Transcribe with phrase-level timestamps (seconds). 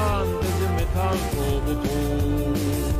[0.00, 1.94] fabricantes de metal robotó.
[2.96, 2.99] De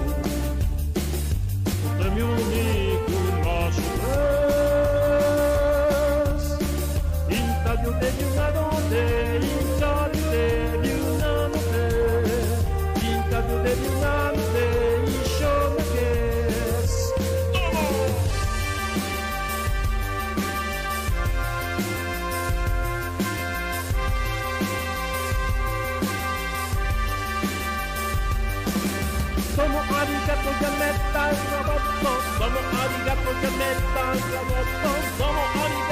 [32.58, 35.90] arigato ya arigato ya arigato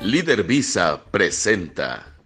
[0.00, 2.16] Líder Visa presenta.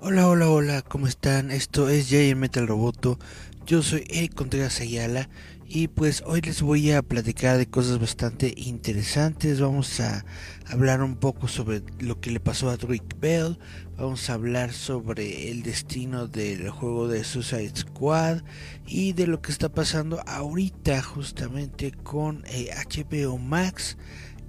[0.00, 1.50] Hola, hola, hola, ¿cómo están?
[1.50, 3.18] Esto es Jay Metal Roboto.
[3.66, 5.28] Yo soy Eric Contreras Ayala
[5.72, 9.60] y pues hoy les voy a platicar de cosas bastante interesantes.
[9.60, 10.24] Vamos a
[10.66, 13.56] hablar un poco sobre lo que le pasó a Drake Bell.
[13.96, 18.42] Vamos a hablar sobre el destino del juego de Suicide Squad
[18.84, 23.96] y de lo que está pasando ahorita justamente con eh, HBO Max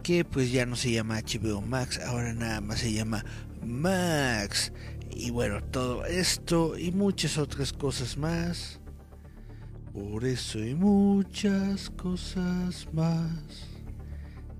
[0.02, 3.23] que pues ya no se llama HBO Max, ahora nada más se llama
[3.64, 4.73] Max.
[5.11, 8.80] Y bueno, todo esto y muchas otras cosas más.
[9.94, 13.67] Por eso y muchas cosas más.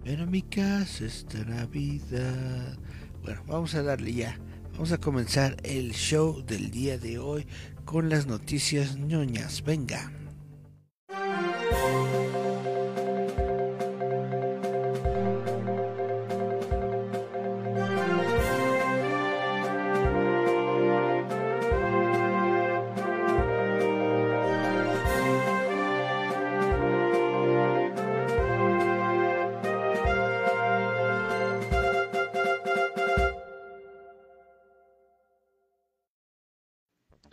[0.06, 2.78] A mi casa esta Navidad.
[3.24, 4.38] Bueno, vamos a darle ya.
[4.74, 7.48] Vamos a comenzar el show del día de hoy
[7.86, 9.64] con las noticias ñoñas.
[9.64, 10.12] Venga.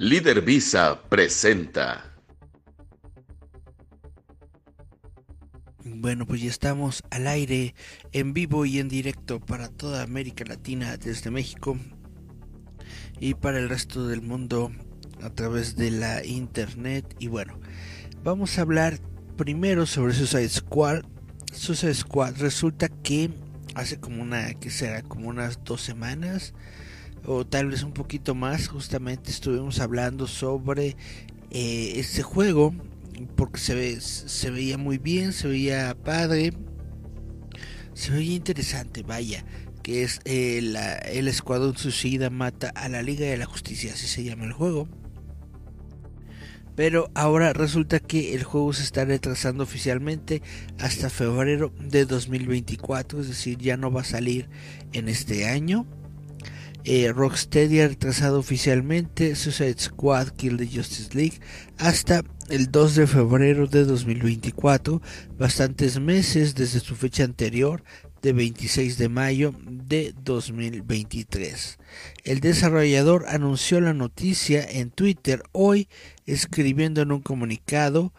[0.01, 2.15] Líder Visa presenta.
[5.85, 7.75] Bueno, pues ya estamos al aire,
[8.13, 11.77] en vivo y en directo para toda América Latina desde México
[13.19, 14.71] y para el resto del mundo
[15.21, 17.17] a través de la internet.
[17.19, 17.59] Y bueno,
[18.23, 19.01] vamos a hablar
[19.37, 21.03] primero sobre Suicide Squad.
[21.53, 23.31] Suicide Squad resulta que
[23.75, 26.55] hace como una, que será como unas dos semanas
[27.27, 30.97] o tal vez un poquito más, justamente estuvimos hablando sobre
[31.51, 32.75] este juego
[33.37, 36.53] porque se, ve, se veía muy bien, se veía padre,
[37.95, 39.45] se veía interesante, vaya,
[39.83, 40.59] que es eh,
[41.07, 44.89] el Escuadrón Suicida mata a la Liga de la Justicia, así se llama el juego.
[46.77, 50.43] Pero ahora resulta que el juego se está retrasando oficialmente
[50.79, 54.49] hasta febrero de 2024, es decir, ya no va a salir
[54.93, 55.87] en este año.
[56.91, 61.39] Eh, Rocksteady ha retrasado oficialmente Suicide Squad Kill the Justice League
[61.77, 65.03] hasta el 2 de febrero de 2024,
[65.37, 67.85] bastantes meses desde su fecha anterior
[68.23, 71.79] de 26 de mayo de 2023.
[72.25, 75.91] El desarrollador anunció la noticia en Twitter hoy
[76.25, 78.15] escribiendo en un comunicado,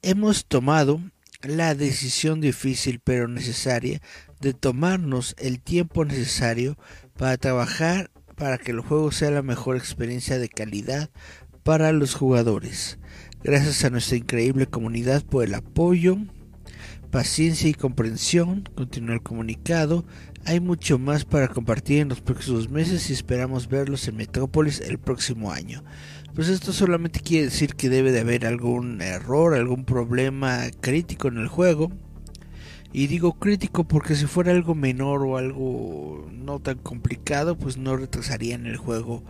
[0.00, 0.98] hemos tomado
[1.42, 4.00] la decisión difícil pero necesaria
[4.40, 6.78] de tomarnos el tiempo necesario
[7.18, 11.10] para trabajar para que el juego sea la mejor experiencia de calidad
[11.62, 12.98] para los jugadores.
[13.42, 16.18] Gracias a nuestra increíble comunidad por el apoyo,
[17.10, 20.04] paciencia y comprensión, continuó el comunicado.
[20.46, 24.98] Hay mucho más para compartir en los próximos meses y esperamos verlos en Metrópolis el
[24.98, 25.84] próximo año.
[26.34, 31.38] Pues esto solamente quiere decir que debe de haber algún error, algún problema crítico en
[31.38, 31.92] el juego.
[32.94, 37.96] Y digo crítico porque si fuera algo menor o algo no tan complicado, pues no
[37.96, 39.24] retrasarían el juego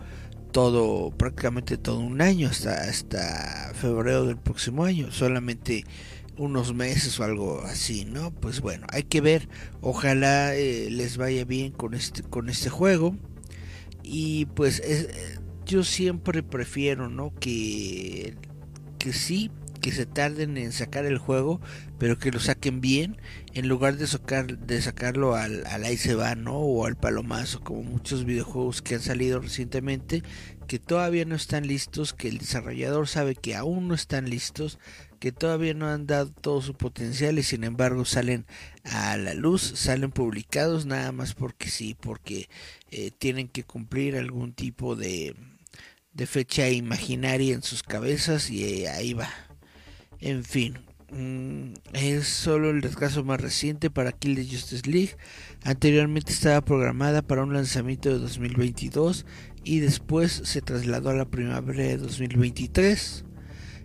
[0.51, 5.11] todo, prácticamente todo un año, hasta, hasta febrero del próximo año.
[5.11, 5.83] Solamente
[6.37, 8.29] unos meses o algo así, ¿no?
[8.29, 9.49] Pues bueno, hay que ver.
[9.81, 13.17] Ojalá eh, les vaya bien con este, con este juego.
[14.03, 15.09] Y pues es,
[15.65, 17.33] yo siempre prefiero, ¿no?
[17.39, 18.35] Que,
[18.99, 19.49] que sí,
[19.85, 21.61] que se tarden en sacar el juego,
[21.99, 23.17] pero que lo saquen bien,
[23.53, 25.99] en lugar de, de sacarlo al, al ahí
[26.37, 26.57] ¿no?
[26.57, 30.23] O al palomazo, como muchos videojuegos que han salido recientemente,
[30.67, 34.79] que todavía no están listos, que el desarrollador sabe que aún no están listos,
[35.19, 38.47] que todavía no han dado todo su potencial y sin embargo salen
[38.85, 42.49] a la luz, salen publicados nada más porque sí, porque
[42.89, 45.35] eh, tienen que cumplir algún tipo de,
[46.11, 49.29] de fecha imaginaria en sus cabezas y eh, ahí va.
[50.25, 50.79] En fin,
[51.11, 55.17] mm, es solo el retraso más reciente para Kill the Justice League.
[55.63, 59.23] Anteriormente estaba programada para un lanzamiento de 2022
[59.63, 63.23] y después se trasladó a la primavera de 2023.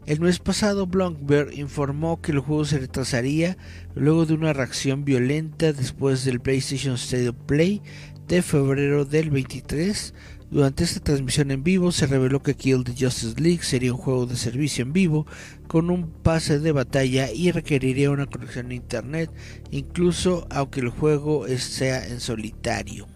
[0.06, 3.58] El mes pasado, Bloomberg informó que el juego se retrasaría
[3.94, 7.82] luego de una reacción violenta después del PlayStation State of Play
[8.28, 10.14] de febrero del 23.
[10.50, 14.26] Durante esta transmisión en vivo se reveló que Kill the Justice League sería un juego
[14.26, 15.25] de servicio en vivo
[15.69, 19.31] con un pase de batalla y requeriría una conexión a internet,
[19.70, 23.06] incluso aunque el juego sea en solitario.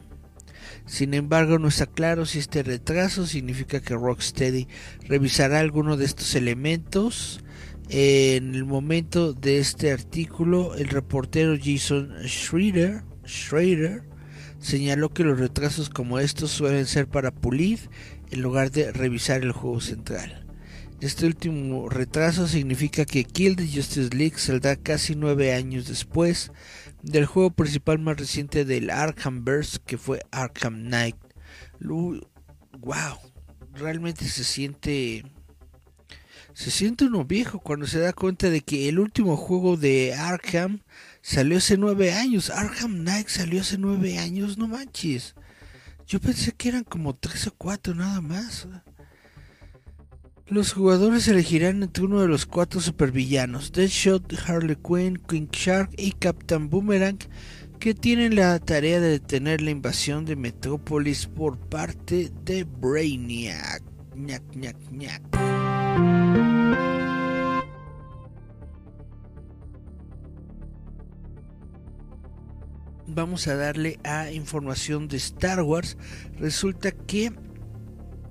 [0.87, 4.69] Sin embargo, no está claro si este retraso significa que Rocksteady
[5.09, 7.41] revisará alguno de estos elementos.
[7.89, 13.03] En el momento de este artículo, el reportero Jason Schrader,
[14.65, 17.91] señaló que los retrasos como estos suelen ser para pulir
[18.31, 20.47] en lugar de revisar el juego central.
[21.03, 26.51] Este último retraso significa que Kill the Justice League saldrá casi nueve años después
[27.03, 31.17] del juego principal más reciente del Arkhamverse que fue Arkham Knight.
[31.81, 33.19] wow,
[33.75, 35.25] realmente se siente
[36.55, 40.81] se siente uno viejo cuando se da cuenta de que el último juego de Arkham
[41.25, 42.51] salió hace nueve años.
[42.51, 45.35] Arkham Knight salió hace nueve años, no manches.
[46.07, 48.69] Yo pensé que eran como tres o cuatro nada más.
[50.47, 56.13] Los jugadores elegirán entre uno de los cuatro supervillanos, Deadshot, Harley Quinn, King Shark y
[56.13, 57.19] Captain Boomerang,
[57.81, 63.83] que tienen la tarea de detener la invasión de Metrópolis por parte de Brainiac.
[73.07, 75.99] Vamos a darle a información de Star Wars.
[76.39, 77.33] Resulta que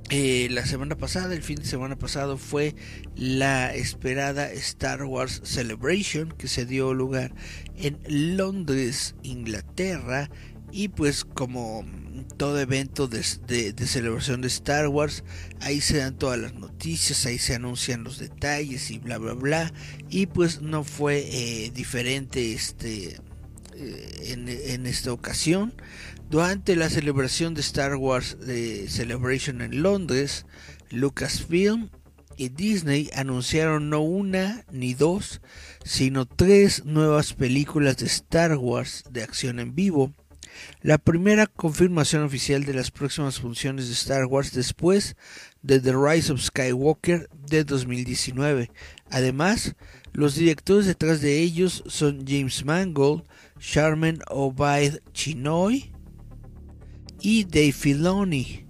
[0.09, 2.75] eh, la semana pasada, el fin de semana pasado, fue
[3.15, 7.33] la esperada Star Wars Celebration que se dio lugar
[7.77, 10.29] en Londres, Inglaterra.
[10.71, 11.85] Y pues como
[12.37, 15.23] todo evento de, celebración de Star Wars,
[15.61, 19.73] ahí se dan todas las noticias, ahí se anuncian los detalles y bla bla bla.
[20.09, 23.19] Y pues no fue eh, diferente este
[23.75, 25.73] en, en, esta ocasión.
[26.29, 30.45] Durante la celebración de Star Wars de Celebration en Londres,
[30.89, 31.89] Lucasfilm
[32.37, 35.41] y Disney anunciaron no una ni dos,
[35.83, 40.13] sino tres nuevas películas de Star Wars de acción en vivo.
[40.81, 45.15] La primera confirmación oficial de las próximas funciones de Star Wars después
[45.61, 48.69] de The Rise of Skywalker de 2019.
[49.09, 49.75] Además,
[50.11, 53.23] los directores detrás de ellos son James Mangold,
[53.63, 55.93] Charmin Obaid Chinoy,
[57.21, 58.65] y Dave Filoni,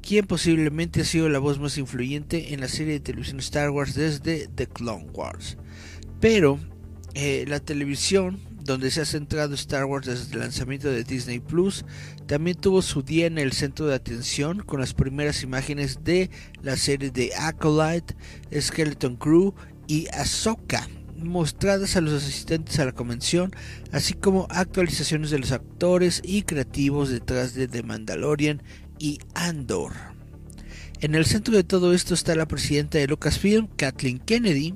[0.00, 3.94] quien posiblemente ha sido la voz más influyente en la serie de televisión Star Wars
[3.94, 5.58] desde The Clone Wars.
[6.18, 6.58] Pero
[7.12, 11.84] eh, la televisión, donde se ha centrado Star Wars desde el lanzamiento de Disney Plus,
[12.26, 16.30] también tuvo su día en el centro de atención con las primeras imágenes de
[16.62, 18.16] la serie de Acolyte,
[18.58, 19.54] Skeleton Crew
[19.86, 20.88] y Ahsoka
[21.24, 23.52] mostradas a los asistentes a la convención,
[23.92, 28.62] así como actualizaciones de los actores y creativos detrás de The Mandalorian
[28.98, 29.92] y Andor.
[31.00, 34.74] En el centro de todo esto está la presidenta de Lucasfilm, Kathleen Kennedy,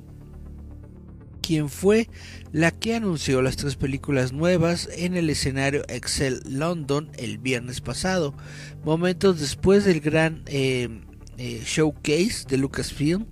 [1.41, 2.09] quien fue
[2.51, 8.35] la que anunció las tres películas nuevas en el escenario Excel London el viernes pasado,
[8.83, 10.89] momentos después del gran eh,
[11.37, 13.27] eh, showcase de Lucasfilm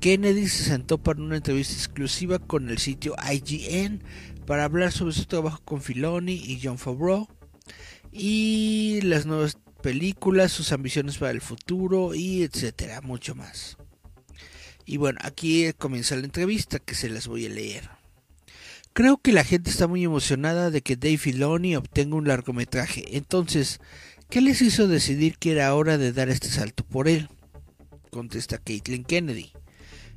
[0.00, 4.02] Kennedy se sentó para una entrevista exclusiva con el sitio IGN
[4.46, 7.28] para hablar sobre su trabajo con Filoni y John Favreau
[8.12, 13.76] y las nuevas películas, sus ambiciones para el futuro y etcétera, mucho más.
[14.84, 17.90] Y bueno, aquí comienza la entrevista que se las voy a leer.
[18.92, 23.16] Creo que la gente está muy emocionada de que Dave Filoni obtenga un largometraje.
[23.16, 23.80] Entonces,
[24.30, 27.28] ¿qué les hizo decidir que era hora de dar este salto por él?
[28.10, 29.52] Contesta Caitlin Kennedy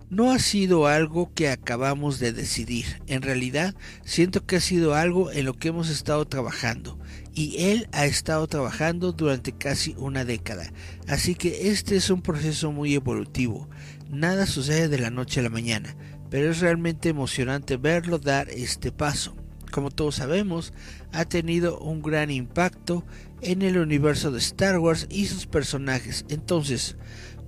[0.09, 3.01] no ha sido algo que acabamos de decidir.
[3.07, 6.97] En realidad, siento que ha sido algo en lo que hemos estado trabajando.
[7.33, 10.71] Y él ha estado trabajando durante casi una década.
[11.07, 13.69] Así que este es un proceso muy evolutivo.
[14.09, 15.95] Nada sucede de la noche a la mañana.
[16.29, 19.35] Pero es realmente emocionante verlo dar este paso.
[19.71, 20.73] Como todos sabemos,
[21.11, 23.05] ha tenido un gran impacto
[23.41, 26.25] en el universo de Star Wars y sus personajes.
[26.29, 26.97] Entonces,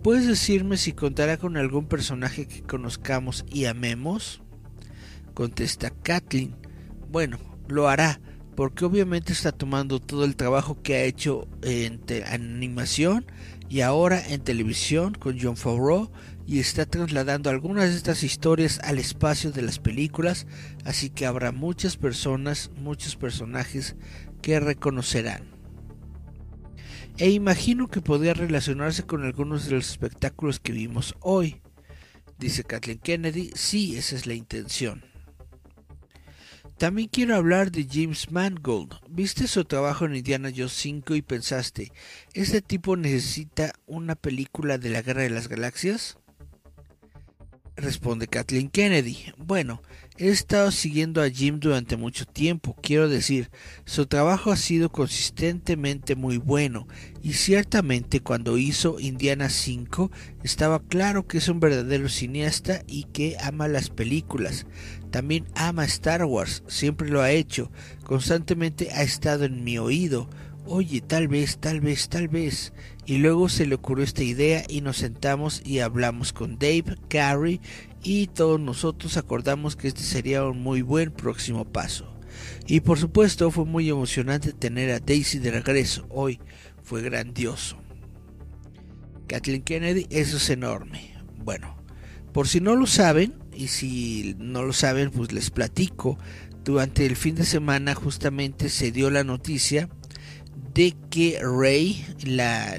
[0.04, 4.42] ¿Puedes decirme si contará con algún personaje que conozcamos y amemos?
[5.36, 6.56] Contesta Kathleen.
[7.12, 8.20] Bueno, lo hará,
[8.56, 13.28] porque obviamente está tomando todo el trabajo que ha hecho en animación
[13.70, 16.10] y ahora en televisión con John Favreau
[16.48, 20.48] y está trasladando algunas de estas historias al espacio de las películas,
[20.84, 23.96] así que habrá muchas personas, muchos personajes
[24.42, 25.51] que reconocerán.
[27.22, 31.62] E imagino que podría relacionarse con algunos de los espectáculos que vimos hoy.
[32.40, 35.04] Dice Kathleen Kennedy, sí, esa es la intención.
[36.80, 38.96] También quiero hablar de James Mangold.
[39.08, 41.92] ¿Viste su trabajo en Indiana Jones 5 y pensaste,
[42.34, 46.18] ¿este tipo necesita una película de la Guerra de las Galaxias?
[47.76, 49.32] Responde Kathleen Kennedy.
[49.38, 49.84] Bueno,
[50.18, 52.76] he estado siguiendo a Jim durante mucho tiempo.
[52.82, 53.50] Quiero decir,
[53.86, 56.88] su trabajo ha sido consistentemente muy bueno
[57.24, 60.12] y ciertamente cuando hizo Indiana 5
[60.44, 64.66] estaba claro que es un verdadero cineasta y que ama las películas.
[65.12, 67.72] También ama Star Wars, siempre lo ha hecho,
[68.04, 70.30] constantemente ha estado en mi oído.
[70.68, 72.72] Oye, tal vez, tal vez, tal vez.
[73.08, 77.60] Y luego se le ocurrió esta idea y nos sentamos y hablamos con Dave, Carrie
[78.04, 82.14] y todos nosotros acordamos que este sería un muy buen próximo paso.
[82.68, 86.40] Y por supuesto fue muy emocionante tener a Daisy de regreso hoy,
[86.84, 87.78] fue grandioso.
[89.28, 91.16] Kathleen Kennedy, eso es enorme.
[91.44, 91.78] Bueno,
[92.34, 96.18] por si no lo saben, y si no lo saben, pues les platico,
[96.64, 99.90] durante el fin de semana justamente se dio la noticia
[100.74, 102.76] de que Rey, la,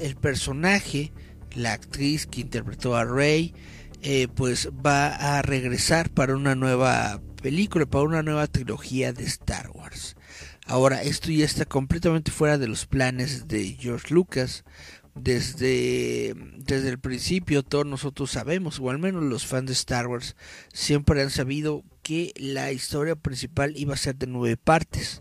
[0.00, 1.12] el personaje,
[1.54, 3.54] la actriz que interpretó a Rey,
[4.02, 9.70] eh, pues va a regresar para una nueva película, para una nueva trilogía de Star
[9.70, 10.16] Wars.
[10.66, 14.64] Ahora, esto ya está completamente fuera de los planes de George Lucas.
[15.14, 20.36] Desde, desde el principio todos nosotros sabemos, o al menos los fans de Star Wars,
[20.72, 25.20] siempre han sabido que la historia principal iba a ser de nueve partes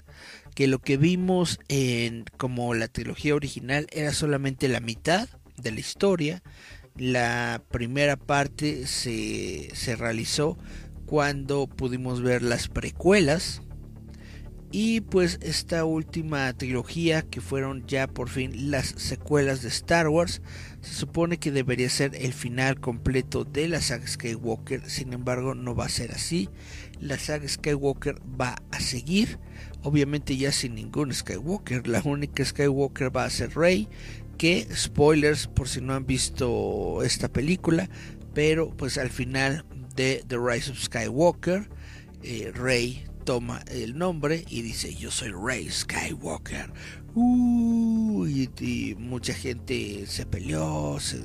[0.56, 5.80] que lo que vimos en como la trilogía original era solamente la mitad de la
[5.80, 6.44] historia.
[7.02, 10.56] La primera parte se, se realizó
[11.08, 13.64] cuando pudimos ver las precuelas.
[14.72, 20.44] Y pues esta última trilogía, que fueron ya por fin las secuelas de Star Wars,
[20.82, 24.88] se supone que debería ser el final completo de la saga Skywalker.
[24.88, 26.50] Sin embargo, no va a ser así.
[27.00, 29.40] La saga Skywalker va a seguir
[29.84, 31.88] obviamente ya sin ningún Skywalker.
[31.88, 33.88] La única Skywalker va a ser Rey,
[34.42, 37.88] que spoilers por si no han visto esta película,
[38.34, 39.64] pero pues al final
[39.96, 41.70] de The Rise of Skywalker,
[42.24, 46.74] eh, Rey toma el nombre y dice yo soy Rey Skywalker.
[47.16, 51.20] y, mucha gente se peleó, se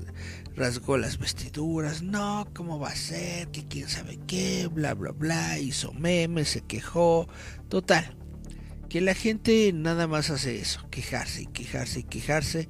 [0.54, 3.48] rasgó las vestiduras, no, ¿cómo va a ser?
[3.48, 7.28] Que quién sabe qué, bla, bla, bla, hizo memes, se quejó,
[7.70, 8.14] total
[8.88, 12.68] que la gente nada más hace eso, quejarse y quejarse y quejarse.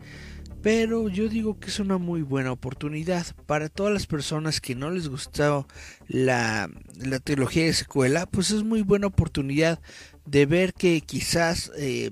[0.66, 3.24] Pero yo digo que es una muy buena oportunidad.
[3.46, 5.68] Para todas las personas que no les gustó
[6.08, 9.80] la, la trilogía de secuela, pues es muy buena oportunidad
[10.24, 12.10] de ver que quizás eh,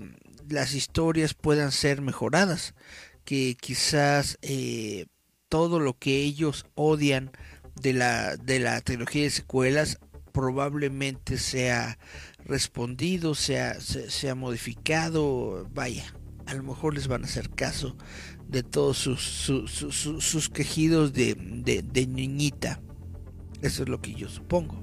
[0.48, 2.76] las historias puedan ser mejoradas,
[3.24, 5.06] que quizás eh,
[5.48, 7.32] todo lo que ellos odian
[7.74, 9.98] de la, de la trilogía de secuelas
[10.30, 11.98] probablemente sea
[12.44, 16.04] respondido, sea, sea, modificado, vaya,
[16.46, 17.96] a lo mejor les van a hacer caso
[18.48, 22.80] de todos sus, sus, quejidos de, de, niñita.
[23.62, 24.82] Eso es lo que yo supongo.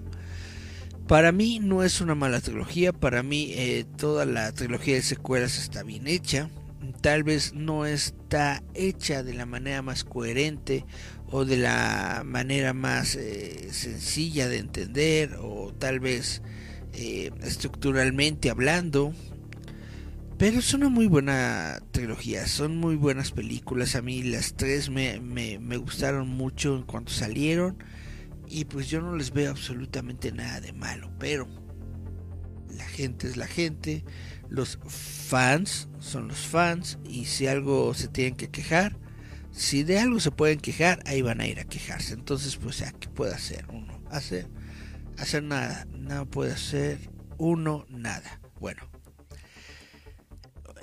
[1.07, 5.57] Para mí no es una mala trilogía, para mí eh, toda la trilogía de secuelas
[5.57, 6.49] está bien hecha.
[7.01, 10.85] Tal vez no está hecha de la manera más coherente
[11.27, 16.41] o de la manera más eh, sencilla de entender o tal vez
[16.93, 19.13] eh, estructuralmente hablando.
[20.41, 23.95] Pero es una muy buena trilogía, son muy buenas películas.
[23.95, 27.77] A mí las tres me, me, gustaron mucho en cuanto salieron.
[28.47, 31.11] Y pues yo no les veo absolutamente nada de malo.
[31.19, 31.47] Pero
[32.75, 34.03] la gente es la gente.
[34.49, 36.97] Los fans son los fans.
[37.03, 38.97] Y si algo se tienen que quejar,
[39.51, 42.15] si de algo se pueden quejar, ahí van a ir a quejarse.
[42.15, 44.01] Entonces, pues, ya, ¿qué puede hacer uno?
[44.09, 44.47] Hacer
[45.19, 48.41] hacer nada, no puede hacer uno nada.
[48.59, 48.90] Bueno.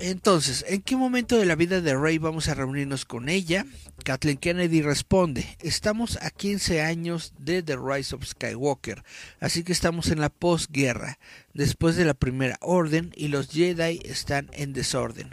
[0.00, 3.66] Entonces, ¿en qué momento de la vida de Rey vamos a reunirnos con ella?
[4.04, 9.02] Kathleen Kennedy responde, estamos a 15 años de The Rise of Skywalker,
[9.40, 11.18] así que estamos en la posguerra,
[11.52, 15.30] después de la primera orden y los Jedi están en desorden.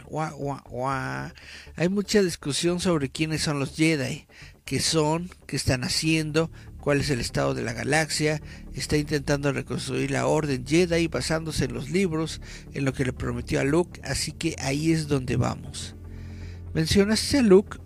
[1.76, 4.26] Hay mucha discusión sobre quiénes son los Jedi,
[4.64, 6.50] qué son, qué están haciendo,
[6.86, 8.40] cuál es el estado de la galaxia,
[8.72, 12.40] está intentando reconstruir la Orden Jedi basándose en los libros,
[12.74, 15.96] en lo que le prometió a Luke, así que ahí es donde vamos.
[16.74, 17.78] Mencionaste a Luke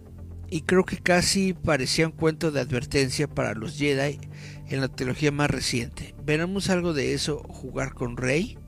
[0.51, 4.21] y creo que casi parecía un cuento de advertencia para los Jedi
[4.69, 6.15] en la trilogía más reciente.
[6.23, 8.59] ¿Veremos algo de eso jugar con Rey?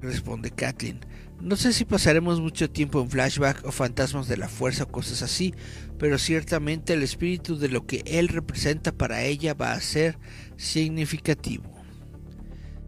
[0.00, 0.98] Responde Kathleen.
[1.40, 5.22] No sé si pasaremos mucho tiempo en flashback o fantasmas de la fuerza o cosas
[5.22, 5.54] así,
[5.98, 10.18] pero ciertamente el espíritu de lo que él representa para ella va a ser
[10.56, 11.74] significativo.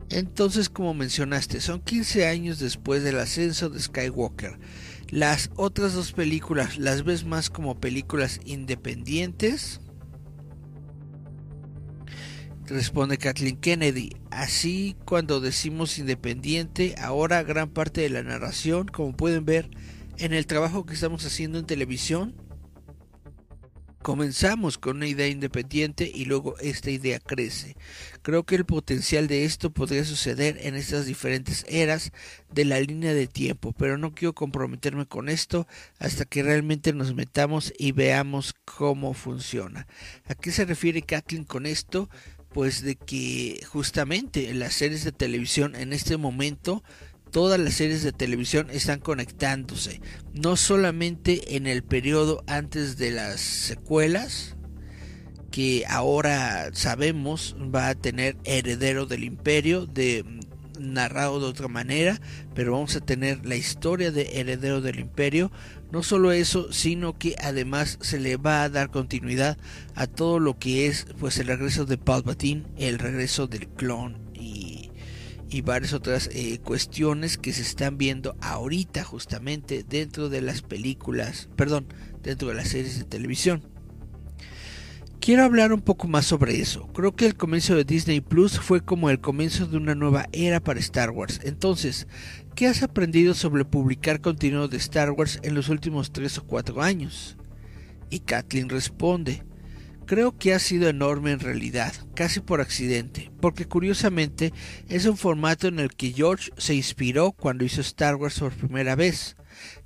[0.08, 4.58] Entonces, como mencionaste, son 15 años después del ascenso de Skywalker.
[5.08, 9.80] Las otras dos películas, ¿las ves más como películas independientes?
[12.70, 14.16] responde Kathleen Kennedy.
[14.30, 19.70] Así, cuando decimos independiente, ahora gran parte de la narración, como pueden ver
[20.18, 22.34] en el trabajo que estamos haciendo en televisión,
[24.02, 27.76] comenzamos con una idea independiente y luego esta idea crece.
[28.22, 32.12] Creo que el potencial de esto podría suceder en estas diferentes eras
[32.52, 35.66] de la línea de tiempo, pero no quiero comprometerme con esto
[35.98, 39.86] hasta que realmente nos metamos y veamos cómo funciona.
[40.26, 42.08] ¿A qué se refiere Kathleen con esto?
[42.52, 46.82] pues de que justamente las series de televisión en este momento
[47.30, 50.00] todas las series de televisión están conectándose
[50.32, 54.56] no solamente en el periodo antes de las secuelas
[55.50, 60.24] que ahora sabemos va a tener heredero del imperio de
[60.78, 62.20] narrado de otra manera
[62.54, 65.50] pero vamos a tener la historia de heredero del imperio.
[65.92, 69.56] No solo eso, sino que además se le va a dar continuidad
[69.94, 74.19] a todo lo que es pues el regreso de Palpatine, el regreso del clon
[75.50, 81.48] y varias otras eh, cuestiones que se están viendo ahorita justamente dentro de las películas,
[81.56, 81.86] perdón,
[82.22, 83.62] dentro de las series de televisión.
[85.20, 86.86] Quiero hablar un poco más sobre eso.
[86.94, 90.60] Creo que el comienzo de Disney Plus fue como el comienzo de una nueva era
[90.60, 91.40] para Star Wars.
[91.44, 92.06] Entonces,
[92.54, 96.80] ¿qué has aprendido sobre publicar contenido de Star Wars en los últimos 3 o 4
[96.80, 97.36] años?
[98.08, 99.42] Y Kathleen responde,
[100.10, 104.52] creo que ha sido enorme en realidad, casi por accidente, porque curiosamente
[104.88, 108.96] es un formato en el que George se inspiró cuando hizo Star Wars por primera
[108.96, 109.36] vez,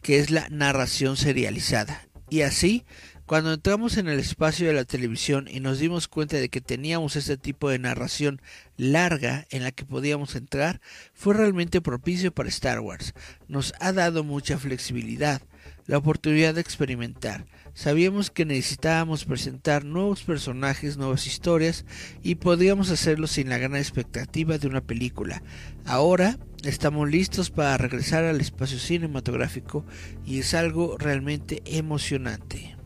[0.01, 2.09] que es la narración serializada.
[2.31, 2.87] Y así
[3.27, 7.17] cuando entramos en el espacio de la televisión y nos dimos cuenta de que teníamos
[7.17, 8.41] este tipo de narración
[8.79, 10.81] larga en la que podíamos entrar,
[11.13, 13.13] fue realmente propicio para Star Wars.
[13.47, 15.43] Nos ha dado mucha flexibilidad,
[15.87, 17.47] la oportunidad de experimentar.
[17.75, 21.85] Sabíamos que necesitábamos presentar nuevos personajes, nuevas historias
[22.23, 25.43] y podíamos hacerlo sin la gran expectativa de una película.
[25.85, 29.85] Ahora estamos listos para regresar al espacio cinematográfico
[30.25, 32.77] y es algo realmente emocionante.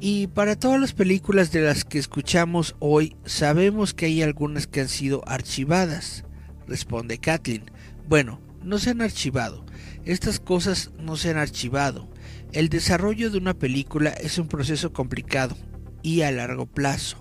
[0.00, 4.80] Y para todas las películas de las que escuchamos hoy, sabemos que hay algunas que
[4.80, 6.24] han sido archivadas,
[6.66, 7.70] responde Kathleen.
[8.08, 9.64] Bueno, no se han archivado.
[10.04, 12.11] Estas cosas no se han archivado.
[12.52, 15.56] El desarrollo de una película es un proceso complicado
[16.02, 17.16] y a largo plazo.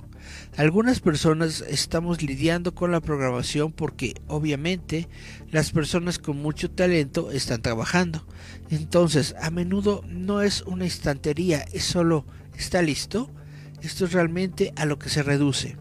[0.57, 5.07] Algunas personas estamos lidiando con la programación porque obviamente
[5.49, 8.27] las personas con mucho talento están trabajando.
[8.69, 12.25] Entonces, a menudo no es una estantería, es solo
[12.57, 13.31] ¿está listo?
[13.81, 15.77] Esto es realmente a lo que se reduce.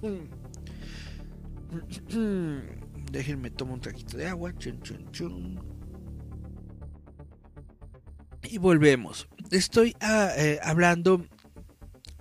[3.10, 4.54] Déjenme tomar un traquito de agua.
[8.42, 9.28] Y volvemos.
[9.50, 11.26] Estoy ah, eh, hablando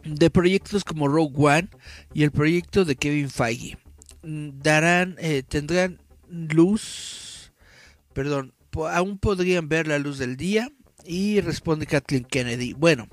[0.03, 1.69] de proyectos como Rogue One
[2.13, 3.77] y el proyecto de Kevin Feige.
[4.23, 7.51] Mm, darán, eh, tendrán luz,
[8.13, 8.53] perdón,
[8.91, 10.69] aún podrían ver la luz del día.
[11.05, 12.73] Y responde Kathleen Kennedy.
[12.73, 13.07] Bueno,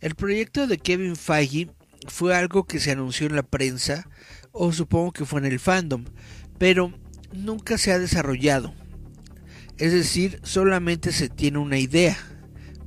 [0.00, 1.68] el proyecto de Kevin Feige
[2.06, 4.08] fue algo que se anunció en la prensa,
[4.52, 6.04] o supongo que fue en el fandom,
[6.58, 6.92] pero
[7.32, 8.72] nunca se ha desarrollado.
[9.78, 12.16] Es decir, solamente se tiene una idea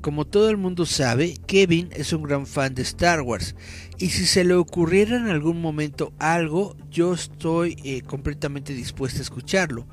[0.02, 3.56] como todo el mundo sabe, Kevin es un gran fan de Star Wars
[4.00, 9.22] y si se le ocurriera en algún momento algo, yo estoy eh, completamente dispuesto a
[9.22, 9.86] escucharlo.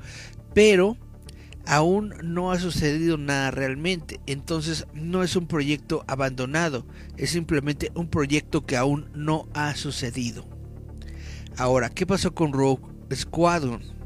[0.55, 0.97] Pero
[1.67, 8.09] aún no ha sucedido nada realmente, entonces no es un proyecto abandonado, es simplemente un
[8.09, 10.49] proyecto que aún no ha sucedido.
[11.55, 12.81] Ahora, ¿qué pasó con Rogue
[13.13, 13.98] Squadron?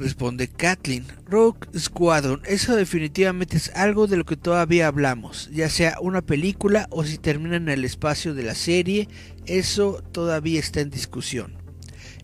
[0.00, 1.04] Responde Kathleen.
[1.26, 6.86] Rogue Squadron, eso definitivamente es algo de lo que todavía hablamos, ya sea una película
[6.90, 9.08] o si termina en el espacio de la serie,
[9.44, 11.52] eso todavía está en discusión.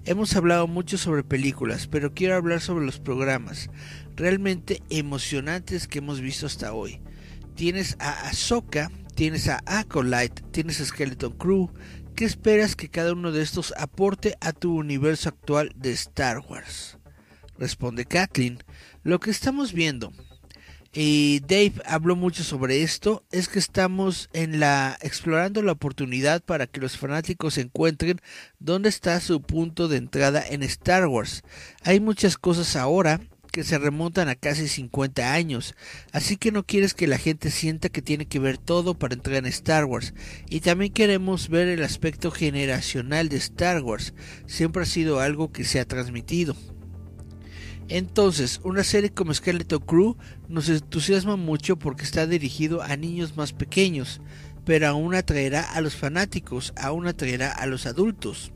[0.07, 3.69] Hemos hablado mucho sobre películas, pero quiero hablar sobre los programas
[4.17, 7.03] realmente emocionantes que hemos visto hasta hoy.
[7.57, 11.69] Tienes a Ahsoka, tienes a Acolyte, tienes a Skeleton Crew.
[12.15, 16.96] ¿Qué esperas que cada uno de estos aporte a tu universo actual de Star Wars?
[17.59, 18.59] Responde Kathleen.
[19.03, 20.13] Lo que estamos viendo,
[20.99, 26.67] y Dave habló mucho sobre esto, es que estamos en la explorando la oportunidad para
[26.67, 28.19] que los fanáticos encuentren
[28.59, 31.43] dónde está su punto de entrada en Star Wars.
[31.83, 33.21] Hay muchas cosas ahora
[33.53, 35.75] que se remontan a casi 50 años,
[36.13, 39.37] así que no quieres que la gente sienta que tiene que ver todo para entrar
[39.37, 40.15] en Star Wars,
[40.49, 44.15] y también queremos ver el aspecto generacional de Star Wars,
[44.47, 46.57] siempre ha sido algo que se ha transmitido.
[47.89, 50.17] Entonces, una serie como Skeleton Crew
[50.49, 54.21] nos entusiasma mucho porque está dirigido a niños más pequeños,
[54.65, 58.53] pero aún atraerá a los fanáticos, aún atraerá a los adultos.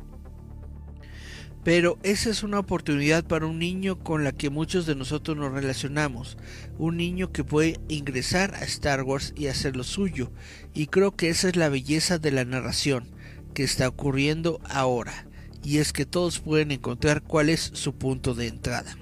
[1.62, 5.52] Pero esa es una oportunidad para un niño con la que muchos de nosotros nos
[5.52, 6.36] relacionamos,
[6.78, 10.32] un niño que puede ingresar a Star Wars y hacer lo suyo,
[10.74, 13.06] y creo que esa es la belleza de la narración
[13.54, 15.28] que está ocurriendo ahora,
[15.62, 18.96] y es que todos pueden encontrar cuál es su punto de entrada.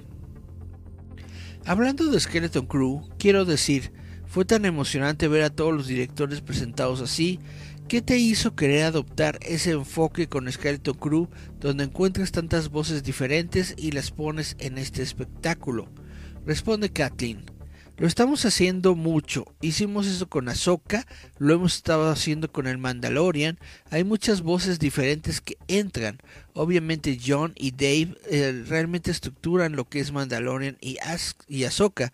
[1.64, 3.92] Hablando de Skeleton Crew, quiero decir,
[4.26, 7.38] fue tan emocionante ver a todos los directores presentados así,
[7.88, 13.74] ¿Qué te hizo querer adoptar ese enfoque con Skeleton Crew donde encuentras tantas voces diferentes
[13.78, 15.88] y las pones en este espectáculo?
[16.44, 17.46] Responde Kathleen.
[17.98, 19.44] Lo estamos haciendo mucho.
[19.60, 21.04] Hicimos eso con Ahsoka,
[21.38, 23.58] lo hemos estado haciendo con el Mandalorian.
[23.90, 26.18] Hay muchas voces diferentes que entran.
[26.54, 32.12] Obviamente John y Dave eh, realmente estructuran lo que es Mandalorian y, As y Ahsoka.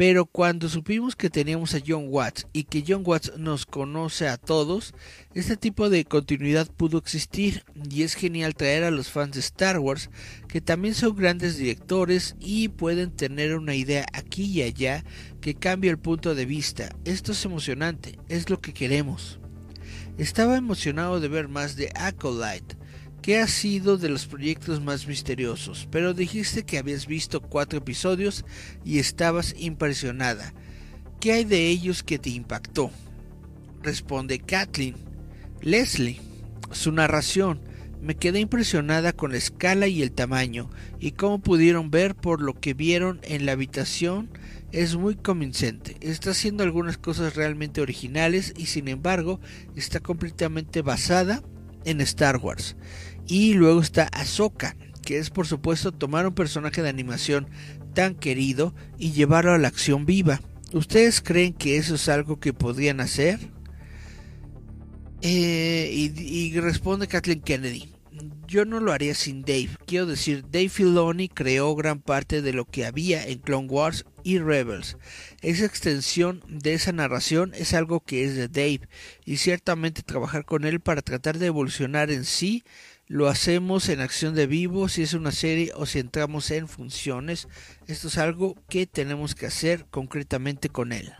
[0.00, 4.38] Pero cuando supimos que teníamos a John Watts y que John Watts nos conoce a
[4.38, 4.94] todos,
[5.34, 9.78] este tipo de continuidad pudo existir y es genial traer a los fans de Star
[9.78, 10.08] Wars
[10.48, 15.04] que también son grandes directores y pueden tener una idea aquí y allá
[15.42, 16.96] que cambie el punto de vista.
[17.04, 19.38] Esto es emocionante, es lo que queremos.
[20.16, 22.79] Estaba emocionado de ver más de Acolyte
[23.30, 25.86] ¿Qué ha sido de los proyectos más misteriosos?
[25.92, 28.44] Pero dijiste que habías visto cuatro episodios
[28.84, 30.52] y estabas impresionada.
[31.20, 32.90] ¿Qué hay de ellos que te impactó?
[33.84, 34.96] Responde Kathleen.
[35.62, 36.20] Leslie.
[36.72, 37.60] Su narración.
[38.02, 42.54] Me quedé impresionada con la escala y el tamaño, y como pudieron ver por lo
[42.54, 44.28] que vieron en la habitación,
[44.72, 45.96] es muy convincente.
[46.00, 49.38] Está haciendo algunas cosas realmente originales y sin embargo
[49.76, 51.44] está completamente basada
[51.84, 52.76] en Star Wars.
[53.30, 57.48] Y luego está Ahsoka, que es por supuesto tomar un personaje de animación
[57.94, 60.40] tan querido y llevarlo a la acción viva.
[60.72, 63.38] ¿Ustedes creen que eso es algo que podrían hacer?
[65.22, 67.92] Eh, y, responde Kathleen Kennedy.
[68.48, 69.70] Yo no lo haría sin Dave.
[69.86, 74.40] Quiero decir, Dave Filoni creó gran parte de lo que había en Clone Wars y
[74.40, 74.96] Rebels.
[75.40, 78.88] Esa extensión de esa narración es algo que es de Dave
[79.24, 82.64] y ciertamente trabajar con él para tratar de evolucionar en sí
[83.10, 87.48] lo hacemos en acción de vivo, si es una serie o si entramos en funciones.
[87.88, 91.12] Esto es algo que tenemos que hacer concretamente con él.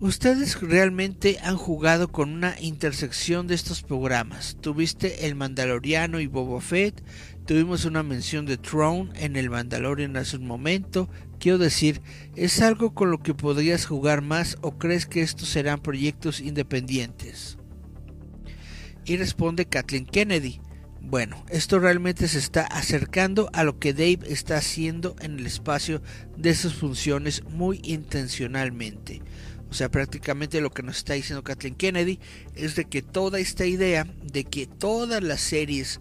[0.00, 4.56] Ustedes realmente han jugado con una intersección de estos programas.
[4.60, 7.00] Tuviste el Mandaloriano y Boba Fett,
[7.46, 11.08] tuvimos una mención de Throne en el Mandalorian hace un momento.
[11.38, 12.02] Quiero decir,
[12.34, 17.58] ¿es algo con lo que podrías jugar más o crees que estos serán proyectos independientes?
[19.04, 20.60] Y responde Kathleen Kennedy.
[21.00, 26.00] Bueno, esto realmente se está acercando a lo que Dave está haciendo en el espacio
[26.36, 29.20] de sus funciones muy intencionalmente.
[29.68, 32.20] O sea, prácticamente lo que nos está diciendo Kathleen Kennedy
[32.54, 36.00] es de que toda esta idea de que todas las series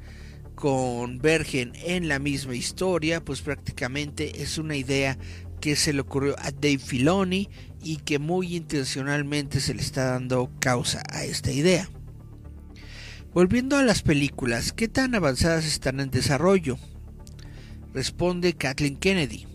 [0.55, 5.17] convergen en la misma historia, pues prácticamente es una idea
[5.59, 7.49] que se le ocurrió a Dave Filoni
[7.81, 11.89] y que muy intencionalmente se le está dando causa a esta idea.
[13.33, 16.77] Volviendo a las películas, ¿qué tan avanzadas están en desarrollo?
[17.93, 19.47] Responde Kathleen Kennedy.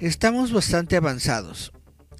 [0.00, 1.70] Estamos bastante avanzados.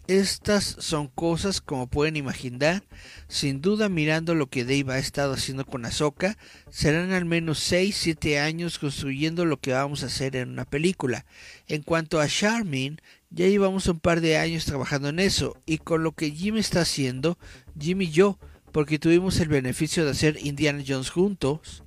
[0.07, 2.85] Estas son cosas como pueden imaginar.
[3.27, 6.39] Sin duda mirando lo que Dave ha estado haciendo con Ahsoka,
[6.71, 11.27] serán al menos 6-7 años construyendo lo que vamos a hacer en una película.
[11.67, 16.05] En cuanto a Charmin, ya llevamos un par de años trabajando en eso, y con
[16.05, 17.37] lo que Jim está haciendo,
[17.77, 18.39] Jim y yo
[18.73, 21.85] porque tuvimos el beneficio de hacer Indiana Jones juntos,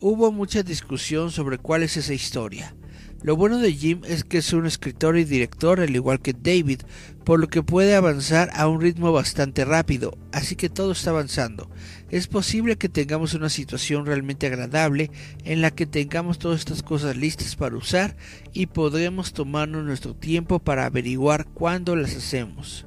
[0.00, 2.74] hubo mucha discusión sobre cuál es esa historia.
[3.24, 6.82] Lo bueno de Jim es que es un escritor y director al igual que David,
[7.24, 11.70] por lo que puede avanzar a un ritmo bastante rápido, así que todo está avanzando.
[12.10, 15.10] Es posible que tengamos una situación realmente agradable
[15.44, 18.14] en la que tengamos todas estas cosas listas para usar
[18.52, 22.84] y podremos tomarnos nuestro tiempo para averiguar cuándo las hacemos.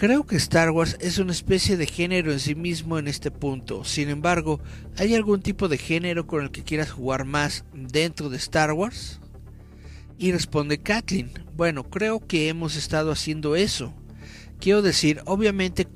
[0.00, 3.84] Creo que Star Wars es una especie de género en sí mismo en este punto.
[3.84, 4.58] Sin embargo,
[4.96, 9.20] ¿hay algún tipo de género con el que quieras jugar más dentro de Star Wars?
[10.16, 13.92] Y responde Kathleen, bueno, creo que hemos estado haciendo eso.
[14.58, 15.86] Quiero decir, obviamente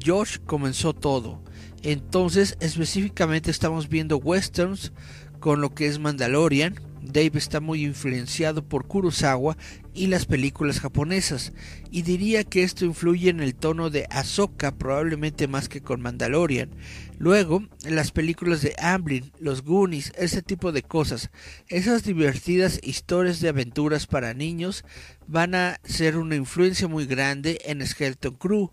[0.00, 1.40] George comenzó todo.
[1.84, 4.92] Entonces, específicamente estamos viendo westerns
[5.38, 9.56] con lo que es Mandalorian, Dave está muy influenciado por Kurosawa
[9.92, 11.52] y las películas japonesas,
[11.90, 16.70] y diría que esto influye en el tono de Ahsoka probablemente más que con Mandalorian.
[17.18, 21.30] Luego, las películas de Amblin, los Goonies, ese tipo de cosas,
[21.68, 24.84] esas divertidas historias de aventuras para niños
[25.26, 28.70] van a ser una influencia muy grande en Skeleton Crew.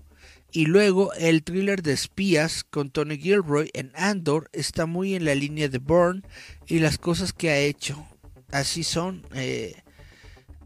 [0.52, 5.36] Y luego el thriller de espías con Tony Gilroy en Andor está muy en la
[5.36, 6.24] línea de Bourne
[6.66, 8.04] y las cosas que ha hecho
[8.52, 9.82] así son, eh,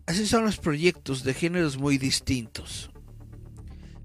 [0.06, 2.90] así son los proyectos de géneros muy distintos.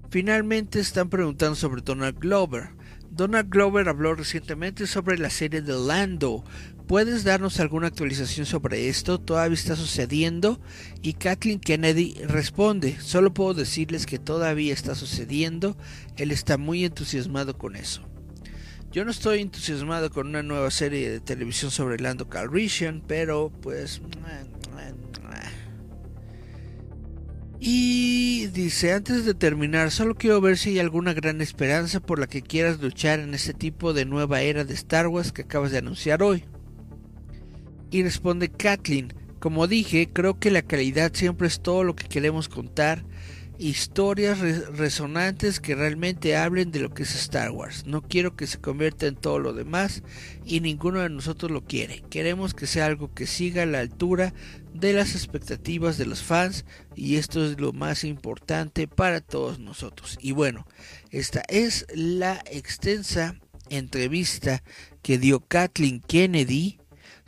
[0.09, 2.69] Finalmente están preguntando sobre Donald Glover.
[3.11, 6.43] Donald Glover habló recientemente sobre la serie de Lando.
[6.87, 9.19] ¿Puedes darnos alguna actualización sobre esto?
[9.19, 10.59] ¿Todavía está sucediendo?
[11.03, 15.77] Y Kathleen Kennedy responde, solo puedo decirles que todavía está sucediendo.
[16.17, 18.08] Él está muy entusiasmado con eso.
[18.91, 24.01] Yo no estoy entusiasmado con una nueva serie de televisión sobre Lando Calrissian, pero pues...
[27.61, 32.25] Y dice, antes de terminar, solo quiero ver si hay alguna gran esperanza por la
[32.25, 35.79] que quieras luchar en este tipo de nueva era de Star Wars que acabas de
[35.79, 36.45] anunciar hoy.
[37.91, 42.47] Y responde Kathleen, como dije, creo que la calidad siempre es todo lo que queremos
[42.47, 43.03] contar
[43.59, 47.85] historias resonantes que realmente hablen de lo que es Star Wars.
[47.85, 50.01] No quiero que se convierta en todo lo demás
[50.45, 52.01] y ninguno de nosotros lo quiere.
[52.09, 54.33] Queremos que sea algo que siga a la altura
[54.73, 60.17] de las expectativas de los fans y esto es lo más importante para todos nosotros.
[60.21, 60.65] Y bueno,
[61.11, 63.35] esta es la extensa
[63.69, 64.63] entrevista
[65.01, 66.78] que dio Kathleen Kennedy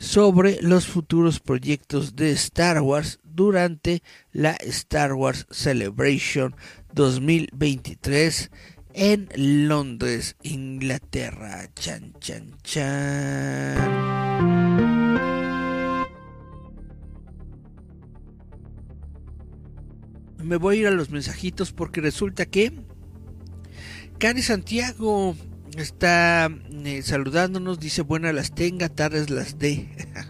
[0.02, 6.56] sobre los futuros proyectos de Star Wars durante la Star Wars Celebration
[6.92, 8.50] 2023
[8.94, 11.70] en Londres, Inglaterra.
[11.76, 13.78] Chan, chan, chan.
[20.38, 22.72] Me voy a ir a los mensajitos porque resulta que
[24.18, 25.36] Cari Santiago
[25.76, 26.50] está
[26.84, 29.88] eh, saludándonos, dice buenas las tenga, tardes las de.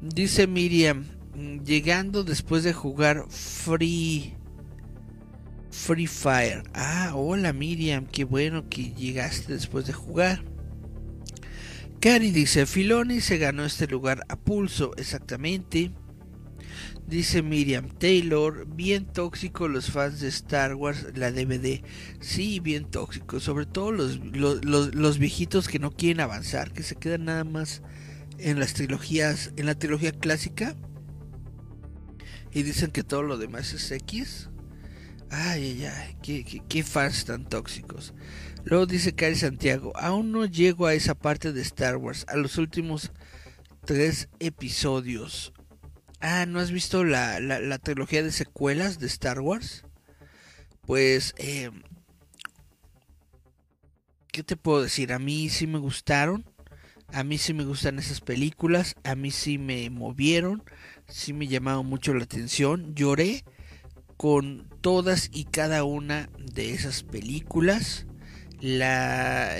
[0.00, 4.34] dice Miriam, mm, llegando después de jugar Free
[5.70, 6.62] Free Fire.
[6.74, 10.42] Ah, hola Miriam, qué bueno que llegaste después de jugar.
[12.00, 15.90] Cari dice, Filoni se ganó este lugar a pulso, exactamente.
[17.08, 21.82] Dice Miriam Taylor, bien tóxico los fans de Star Wars, la DVD.
[22.20, 27.24] Sí, bien tóxico, sobre todo los, los, viejitos que no quieren avanzar, que se quedan
[27.24, 27.80] nada más
[28.36, 30.76] en las trilogías, en la trilogía clásica.
[32.52, 34.50] Y dicen que todo lo demás es X.
[35.30, 38.12] Ay, ay, ay, qué, qué, fans tan tóxicos.
[38.64, 42.58] Luego dice Cari Santiago, aún no llego a esa parte de Star Wars, a los
[42.58, 43.12] últimos
[43.86, 45.54] tres episodios.
[46.20, 49.84] Ah, ¿no has visto la, la, trilogía de secuelas de Star Wars?
[50.84, 51.70] Pues, eh,
[54.32, 55.12] ¿qué te puedo decir?
[55.12, 56.44] A mí sí me gustaron.
[57.12, 58.96] A mí sí me gustan esas películas.
[59.04, 60.64] A mí sí me movieron.
[61.06, 62.94] Sí me llamaron mucho la atención.
[62.96, 63.44] Lloré
[64.16, 68.06] con todas y cada una de esas películas.
[68.60, 69.54] La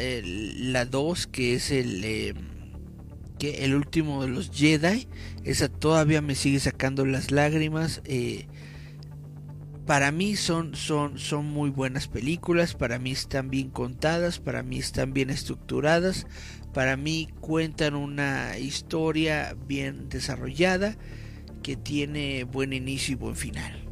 [0.91, 2.05] 2, que es el...
[2.05, 2.35] Eh,
[3.39, 5.09] que el último de los Jedi,
[5.45, 8.03] esa todavía me sigue sacando las lágrimas.
[8.05, 8.47] Eh,
[9.87, 14.79] para mí son, son, son muy buenas películas, para mí están bien contadas, para mí
[14.79, 16.27] están bien estructuradas,
[16.75, 20.99] para mí cuentan una historia bien desarrollada
[21.63, 23.85] que tiene buen inicio y buen final.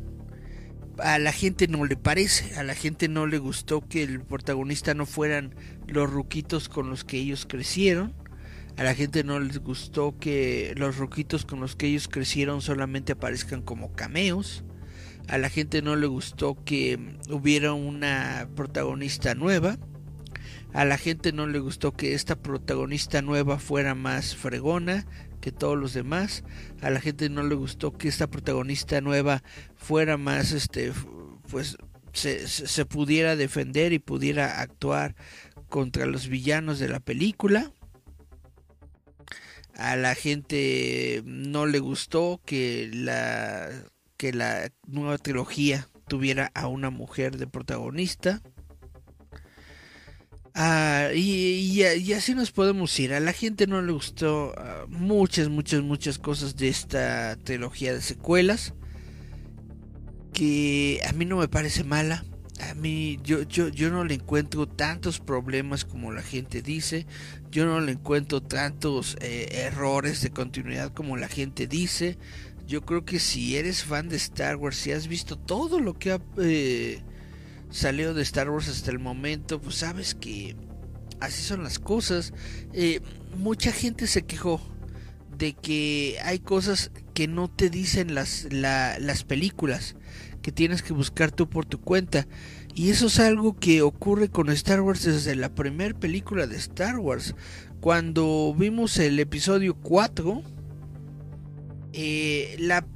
[0.98, 4.92] A la gente no le parece, a la gente no le gustó que el protagonista
[4.92, 5.54] no fueran
[5.86, 8.14] los ruquitos con los que ellos crecieron
[8.76, 13.12] a la gente no les gustó que los roquitos con los que ellos crecieron solamente
[13.12, 14.64] aparezcan como cameos.
[15.28, 16.98] A la gente no le gustó que
[17.30, 19.78] hubiera una protagonista nueva.
[20.74, 25.06] A la gente no le gustó que esta protagonista nueva fuera más fregona
[25.40, 26.44] que todos los demás.
[26.82, 29.42] A la gente no le gustó que esta protagonista nueva
[29.74, 30.92] fuera más, este,
[31.50, 31.78] pues,
[32.12, 35.16] se, se pudiera defender y pudiera actuar
[35.70, 37.72] contra los villanos de la película
[39.76, 43.70] a la gente no le gustó que la
[44.16, 48.42] que la nueva trilogía tuviera a una mujer de protagonista.
[50.54, 51.82] Ah, y,
[52.14, 53.12] así nos podemos ir.
[53.12, 58.00] A la gente no le gustó ah, muchas, muchas, muchas cosas de esta trilogía de
[58.00, 58.72] secuelas.
[60.32, 62.24] Que a mí no me parece mala.
[62.60, 67.06] A mí yo, yo, yo no le encuentro tantos problemas como la gente dice.
[67.50, 72.18] Yo no le encuentro tantos eh, errores de continuidad como la gente dice.
[72.66, 76.12] Yo creo que si eres fan de Star Wars, si has visto todo lo que
[76.12, 76.20] ha...
[76.38, 77.02] Eh,
[77.70, 80.56] salió de Star Wars hasta el momento, pues sabes que
[81.20, 82.32] así son las cosas.
[82.72, 83.00] Eh,
[83.36, 84.60] mucha gente se quejó
[85.36, 89.96] de que hay cosas que no te dicen las, las películas,
[90.46, 92.28] que tienes que buscar tú por tu cuenta.
[92.72, 97.00] Y eso es algo que ocurre con Star Wars desde la primera película de Star
[97.00, 97.34] Wars.
[97.80, 100.44] Cuando vimos el episodio 4,
[101.94, 102.86] eh, la,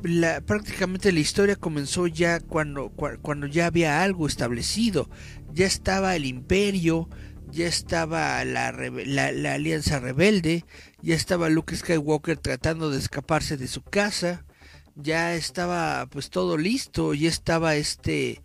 [0.46, 5.10] prácticamente la historia comenzó ya cuando, cuando ya había algo establecido.
[5.52, 7.08] Ya estaba el imperio,
[7.50, 10.64] ya estaba la, la, alianza rebelde,
[11.02, 14.44] ya estaba Luke Skywalker tratando de escaparse de su casa,
[14.96, 18.42] ya estaba pues todo listo, ya estaba este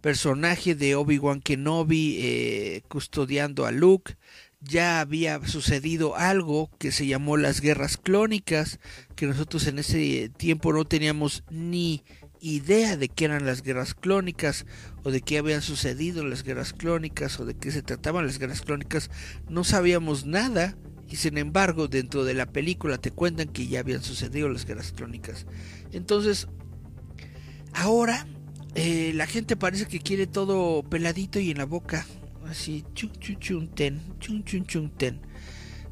[0.00, 4.16] personaje de Obi-Wan Kenobi eh, custodiando a Luke,
[4.60, 8.80] ya había sucedido algo que se llamó las guerras clónicas,
[9.14, 12.04] que nosotros en ese tiempo no teníamos ni
[12.40, 14.66] idea de qué eran las guerras clónicas
[15.02, 18.62] o de qué habían sucedido las guerras clónicas o de qué se trataban las guerras
[18.62, 19.10] clónicas,
[19.48, 20.76] no sabíamos nada
[21.08, 24.92] y sin embargo dentro de la película te cuentan que ya habían sucedido las guerras
[24.92, 25.46] clónicas.
[25.92, 26.48] Entonces,
[27.72, 28.26] ahora
[28.74, 32.06] eh, la gente parece que quiere todo peladito y en la boca
[32.48, 35.20] así, chun chun chun ten, chun chun chun ten.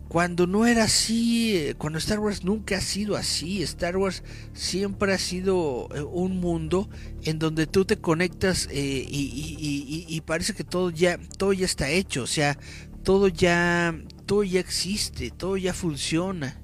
[0.09, 5.13] Cuando no era así, eh, cuando Star Wars nunca ha sido así, Star Wars siempre
[5.13, 6.89] ha sido eh, un mundo
[7.25, 12.23] en donde tú te conectas eh, y, parece que todo ya, todo ya está hecho,
[12.23, 12.57] o sea,
[13.03, 13.97] todo ya,
[14.27, 16.61] todo ya existe, todo ya funciona.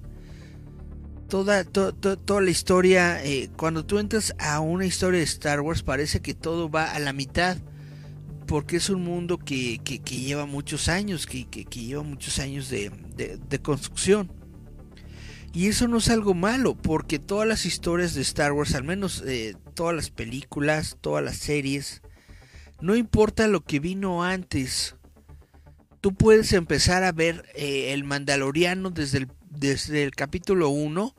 [1.29, 3.19] Toda, toda la historia,
[3.57, 7.15] cuando tú entras a una historia de Star Wars parece que todo va a la
[7.15, 7.57] mitad
[8.47, 14.31] porque es un mundo que, lleva muchos años, que, lleva muchos años de, construcción.
[15.55, 19.23] Y eso no es algo malo, porque todas las historias de Star Wars, al menos
[19.27, 22.03] eh, todas las películas, todas las series,
[22.81, 24.97] no importa lo que vino antes,
[26.03, 31.15] tú puedes empezar a ver eh, el Mandaloriano desde el, desde el capítulo 1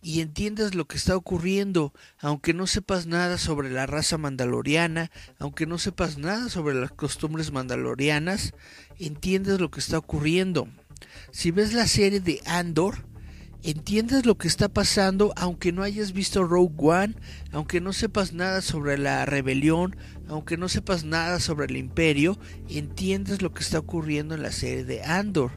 [0.00, 5.66] y entiendas lo que está ocurriendo, aunque no sepas nada sobre la raza mandaloriana, aunque
[5.66, 8.54] no sepas nada sobre las costumbres mandalorianas,
[9.00, 10.68] entiendes lo que está ocurriendo.
[11.32, 13.07] Si ves la serie de Andor,
[13.62, 17.14] entiendes lo que está pasando aunque no hayas visto Rogue One,
[17.52, 19.96] aunque no sepas nada sobre la rebelión,
[20.28, 24.84] aunque no sepas nada sobre el imperio, entiendes lo que está ocurriendo en la serie
[24.84, 25.52] de Andor,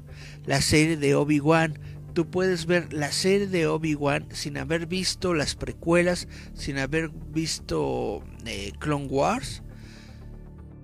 [0.46, 1.78] la serie de Obi-Wan,
[2.14, 8.24] tú puedes ver la serie de Obi-Wan sin haber visto las precuelas, sin haber visto
[8.46, 9.64] eh, Clone Wars.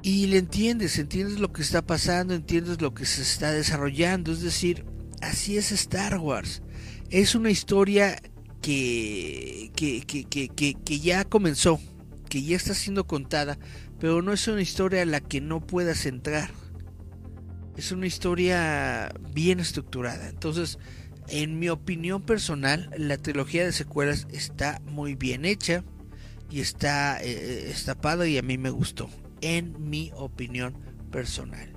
[0.04, 4.32] Y le entiendes, entiendes lo que está pasando, entiendes lo que se está desarrollando.
[4.32, 4.86] Es decir,
[5.22, 6.62] así es Star Wars.
[7.10, 8.22] Es una historia
[8.62, 11.80] que, que, que, que, ya comenzó,
[12.30, 13.58] que ya está siendo contada,
[14.00, 16.50] pero no es una historia a la que no puedas entrar.
[17.78, 20.28] Es una historia bien estructurada.
[20.28, 20.80] Entonces,
[21.30, 25.84] en mi opinión personal, la trilogía de secuelas está muy bien hecha
[26.50, 29.10] y está eh, estapada y a mí me gustó.
[29.42, 30.74] En mi opinión
[31.12, 31.77] personal.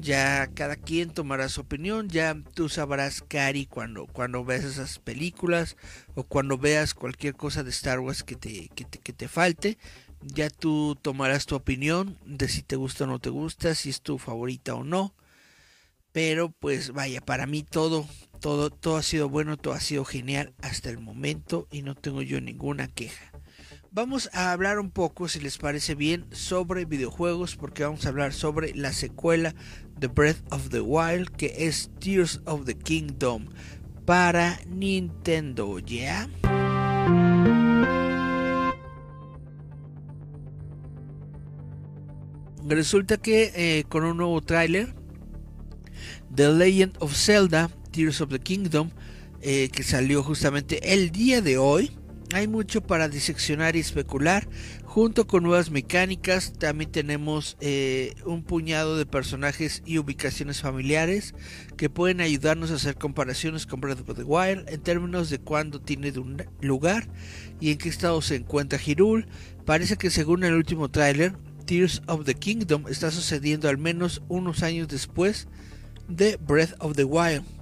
[0.00, 5.76] Ya cada quien tomará su opinión, ya tú sabrás, Cari, cuando, cuando veas esas películas
[6.14, 9.78] o cuando veas cualquier cosa de Star Wars que te, que te, que te falte,
[10.20, 14.02] ya tú tomarás tu opinión de si te gusta o no te gusta, si es
[14.02, 15.14] tu favorita o no.
[16.12, 18.06] Pero pues vaya, para mí todo,
[18.40, 22.22] todo, todo ha sido bueno, todo ha sido genial hasta el momento y no tengo
[22.22, 23.32] yo ninguna queja.
[23.96, 28.34] Vamos a hablar un poco, si les parece bien, sobre videojuegos, porque vamos a hablar
[28.34, 29.54] sobre la secuela
[29.98, 33.46] de Breath of the Wild, que es Tears of the Kingdom
[34.04, 36.28] para Nintendo, ¿ya?
[42.68, 44.94] Resulta que eh, con un nuevo tráiler,
[46.34, 48.90] The Legend of Zelda Tears of the Kingdom,
[49.40, 51.96] eh, que salió justamente el día de hoy,
[52.32, 54.48] hay mucho para diseccionar y especular.
[54.84, 61.34] Junto con nuevas mecánicas, también tenemos eh, un puñado de personajes y ubicaciones familiares
[61.76, 65.80] que pueden ayudarnos a hacer comparaciones con Breath of the Wild en términos de cuándo
[65.80, 66.12] tiene
[66.60, 67.08] lugar
[67.60, 69.26] y en qué estado se encuentra Hirul.
[69.64, 71.34] Parece que según el último tráiler,
[71.66, 75.48] Tears of the Kingdom está sucediendo al menos unos años después
[76.08, 77.55] de Breath of the Wild.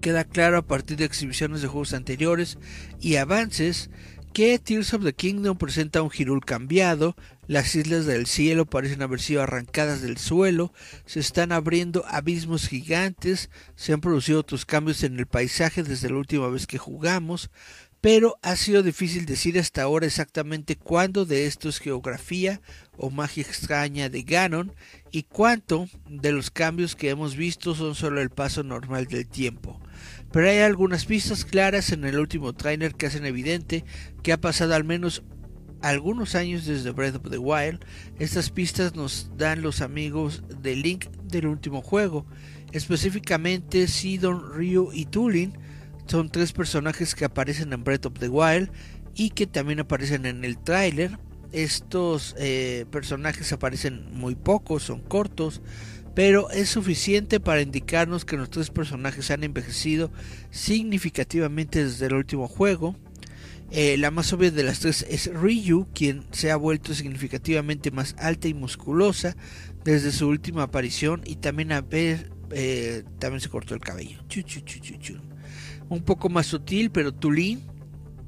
[0.00, 2.58] Queda claro a partir de exhibiciones de juegos anteriores
[3.00, 3.90] y avances
[4.32, 7.16] que Tears of the Kingdom presenta un Hirul cambiado,
[7.48, 10.72] las islas del cielo parecen haber sido arrancadas del suelo,
[11.04, 16.16] se están abriendo abismos gigantes, se han producido otros cambios en el paisaje desde la
[16.16, 17.50] última vez que jugamos,
[18.00, 22.60] pero ha sido difícil decir hasta ahora exactamente cuándo de esto es geografía
[22.96, 24.72] o magia extraña de Ganon
[25.10, 29.80] y cuánto de los cambios que hemos visto son solo el paso normal del tiempo.
[30.32, 33.84] Pero hay algunas pistas claras en el último trailer que hacen evidente
[34.22, 35.22] que ha pasado al menos
[35.82, 37.80] algunos años desde Breath of the Wild.
[38.18, 42.26] Estas pistas nos dan los amigos de Link del último juego,
[42.72, 45.58] específicamente Sidon, Ryu y Tulin.
[46.06, 48.70] Son tres personajes que aparecen en Breath of the Wild
[49.14, 51.18] y que también aparecen en el tráiler.
[51.52, 55.62] Estos eh, personajes aparecen muy pocos, son cortos,
[56.14, 60.12] pero es suficiente para indicarnos que los tres personajes han envejecido
[60.50, 62.96] significativamente desde el último juego.
[63.72, 68.16] Eh, la más obvia de las tres es Ryu, quien se ha vuelto significativamente más
[68.18, 69.36] alta y musculosa
[69.84, 74.18] desde su última aparición y también, a ver, eh, también se cortó el cabello.
[75.88, 77.62] Un poco más sutil, pero Tulin,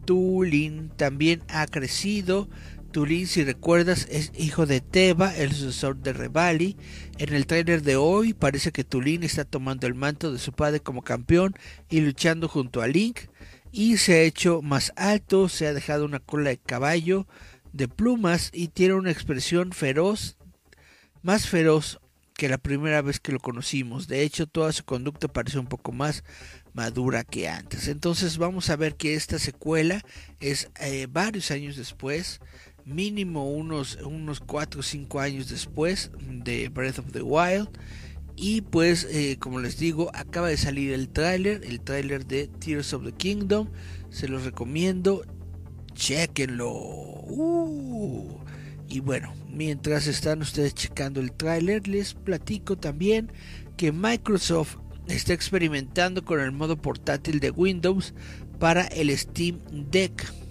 [0.05, 2.49] Tulin también ha crecido,
[2.93, 6.77] Tulin, si recuerdas, es hijo de Teba, el sucesor de Revali.
[7.19, 10.81] En el trailer de hoy parece que Tulin está tomando el manto de su padre
[10.81, 11.55] como campeón
[11.89, 13.21] y luchando junto a Link.
[13.73, 17.27] Y se ha hecho más alto, se ha dejado una cola de caballo
[17.73, 20.37] de plumas y tiene una expresión feroz,
[21.23, 21.99] más feroz
[22.35, 24.09] que la primera vez que lo conocimos.
[24.09, 26.25] De hecho, toda su conducta parece un poco más
[26.75, 27.89] madura que antes.
[27.89, 30.03] Entonces vamos a ver que esta secuela
[30.41, 32.41] es eh, varios años después
[32.85, 37.69] mínimo unos, unos 4 o 5 años después de Breath of the Wild.
[38.37, 42.93] Y pues, eh, como les digo, acaba de salir el tráiler, el tráiler de Tears
[42.93, 43.69] of the Kingdom.
[44.11, 45.25] Se los recomiendo,
[45.95, 46.71] chequenlo.
[46.73, 48.39] Uh.
[48.89, 53.33] Y bueno, mientras están ustedes checando el tráiler, les platico también
[53.77, 54.77] que Microsoft
[55.09, 58.15] está experimentando con el modo portátil de Windows
[58.59, 59.59] para el Steam
[59.91, 60.42] Deck.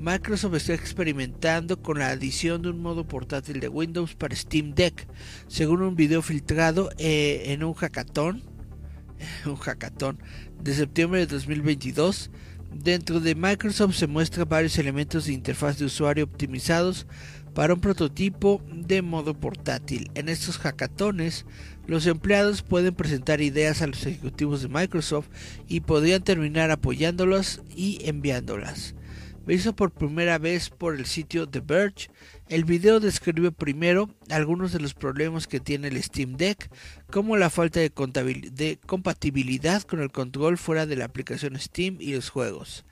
[0.00, 5.06] Microsoft está experimentando con la adición de un modo portátil de Windows para Steam Deck,
[5.46, 8.42] según un video filtrado eh, en un hackathon,
[9.44, 10.18] un hackathon
[10.58, 12.30] de septiembre de 2022.
[12.72, 17.06] Dentro de Microsoft se muestran varios elementos de interfaz de usuario optimizados
[17.52, 20.10] para un prototipo de modo portátil.
[20.14, 21.44] En estos hackatones,
[21.86, 25.28] los empleados pueden presentar ideas a los ejecutivos de Microsoft
[25.68, 28.94] y podrían terminar apoyándolas y enviándolas
[29.48, 32.10] hizo por primera vez por el sitio The Verge.
[32.48, 36.70] El video describe primero algunos de los problemas que tiene el Steam Deck,
[37.10, 37.90] como la falta de,
[38.52, 42.84] de, compatibilidad con el control fuera de la aplicación Steam y los juegos.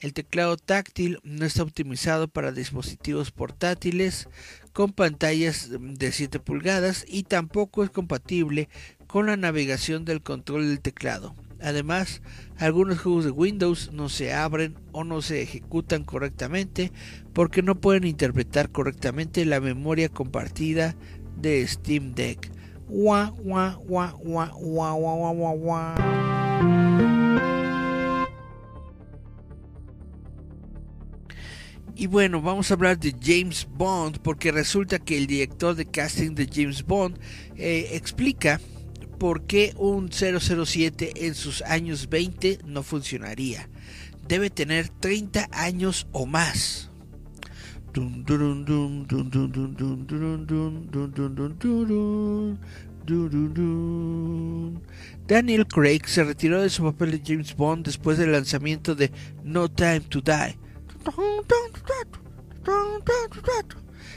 [0.00, 4.28] El teclado táctil no está optimizado para dispositivos portátiles
[4.72, 8.68] con pantallas de 7 pulgadas y tampoco es compatible
[9.06, 11.34] con la navegación del control del teclado.
[11.60, 12.22] Además,
[12.58, 16.92] algunos juegos de Windows no se abren o no se ejecutan correctamente
[17.32, 20.96] porque no pueden interpretar correctamente la memoria compartida
[21.36, 22.50] de Steam Deck.
[31.98, 36.34] Y bueno, vamos a hablar de James Bond porque resulta que el director de casting
[36.34, 37.18] de James Bond
[37.56, 38.60] eh, explica
[39.18, 43.68] por qué un 007 en sus años 20 no funcionaría.
[44.26, 46.90] Debe tener 30 años o más.
[55.26, 59.10] Daniel Craig se retiró de su papel de James Bond después del lanzamiento de
[59.44, 60.58] No Time to Die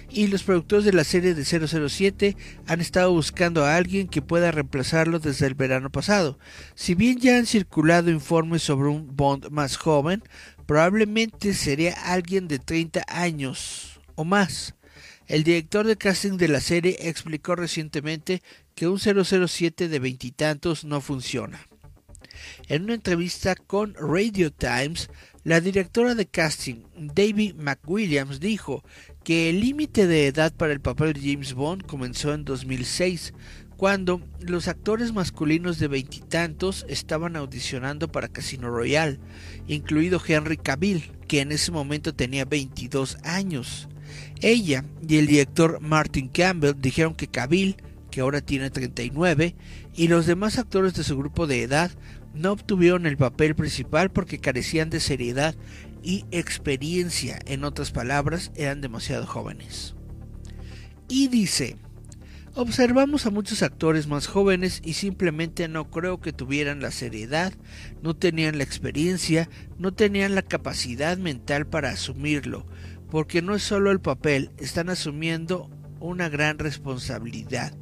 [0.10, 2.36] y los productores de la serie de 007
[2.68, 6.40] han estado buscando a alguien que pueda reemplazarlo desde el verano pasado.
[6.76, 10.24] Si bien ya han circulado informes sobre un Bond más joven,
[10.66, 14.76] probablemente sería alguien de 30 años o más.
[15.28, 18.42] El director de casting de la serie explicó recientemente
[18.74, 21.68] que un 007 de veintitantos no funciona.
[22.68, 25.10] En una entrevista con Radio Times,
[25.44, 28.84] la directora de casting, David McWilliams, dijo
[29.30, 33.36] que el límite de edad para el papel de James Bond comenzó en 2006,
[33.78, 39.20] cuando los actores masculinos de veintitantos estaban audicionando para Casino Royale,
[39.68, 43.88] incluido Henry Cavill, que en ese momento tenía 22 años.
[44.42, 47.76] Ella y el director Martin Campbell dijeron que Cavill,
[48.10, 49.56] que ahora tiene 39,
[49.94, 51.92] y los demás actores de su grupo de edad
[52.34, 55.56] no obtuvieron el papel principal porque carecían de seriedad
[56.04, 59.96] y experiencia, en otras palabras, eran demasiado jóvenes.
[61.08, 61.78] Y dice,
[62.54, 67.54] observamos a muchos actores más jóvenes y simplemente no creo que tuvieran la seriedad,
[68.02, 72.66] no tenían la experiencia, no tenían la capacidad mental para asumirlo,
[73.10, 75.70] porque no es solo el papel, están asumiendo
[76.00, 77.74] una gran responsabilidad,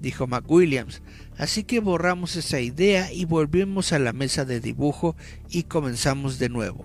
[0.00, 1.02] dijo McWilliams.
[1.38, 5.16] Así que borramos esa idea y volvimos a la mesa de dibujo
[5.48, 6.84] y comenzamos de nuevo.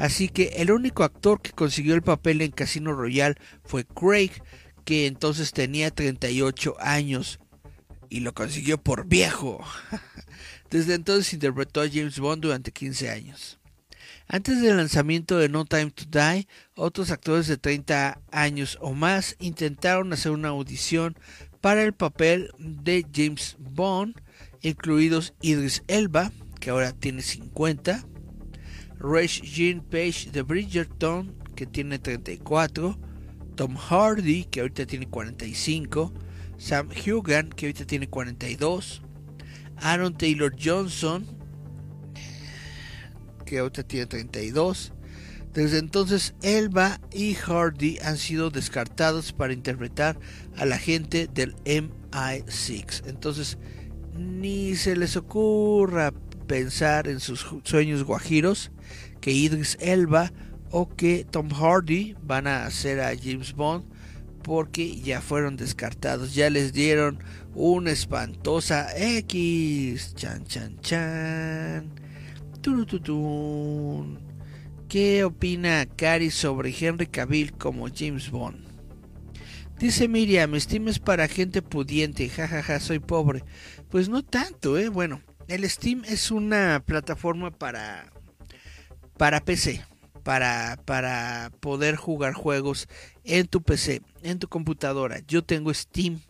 [0.00, 4.30] Así que el único actor que consiguió el papel en Casino Royale fue Craig,
[4.86, 7.38] que entonces tenía 38 años
[8.08, 9.62] y lo consiguió por viejo.
[10.70, 13.60] Desde entonces interpretó a James Bond durante 15 años.
[14.26, 19.36] Antes del lanzamiento de No Time to Die, otros actores de 30 años o más
[19.38, 21.14] intentaron hacer una audición
[21.60, 24.18] para el papel de James Bond,
[24.62, 28.06] incluidos Idris Elba, que ahora tiene 50,
[29.00, 32.98] Rage Jean Page de Bridgerton, que tiene 34,
[33.56, 36.12] Tom Hardy, que ahorita tiene 45,
[36.58, 39.02] Sam Hugan, que ahorita tiene 42,
[39.76, 41.26] Aaron Taylor Johnson,
[43.46, 44.92] que ahorita tiene 32.
[45.54, 50.20] Desde entonces, Elba y Hardy han sido descartados para interpretar
[50.56, 53.06] a la gente del MI6.
[53.06, 53.58] Entonces,
[54.14, 56.12] ni se les ocurra
[56.46, 58.70] pensar en sus sueños guajiros
[59.20, 60.32] que Idris Elba
[60.70, 63.84] o que Tom Hardy van a hacer a James Bond
[64.42, 67.18] porque ya fueron descartados, ya les dieron
[67.54, 70.14] una espantosa X.
[70.14, 71.90] Chan chan chan.
[74.88, 78.70] ¿Qué opina Cari sobre Henry Cavill como James Bond?
[79.78, 83.44] Dice Miriam, Steam es para gente pudiente, jajaja, soy pobre.
[83.88, 84.90] Pues no tanto, eh.
[84.90, 88.12] Bueno, el Steam es una plataforma para
[89.20, 89.84] para PC,
[90.22, 92.88] para, para poder jugar juegos
[93.22, 95.20] en tu PC, en tu computadora.
[95.28, 96.20] Yo tengo Steam.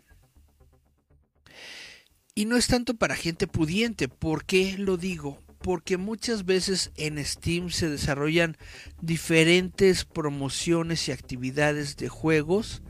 [2.34, 4.08] Y no es tanto para gente pudiente.
[4.08, 5.38] ¿Por qué lo digo?
[5.60, 8.56] Porque muchas veces en Steam se desarrollan
[9.00, 12.82] diferentes promociones y actividades de juegos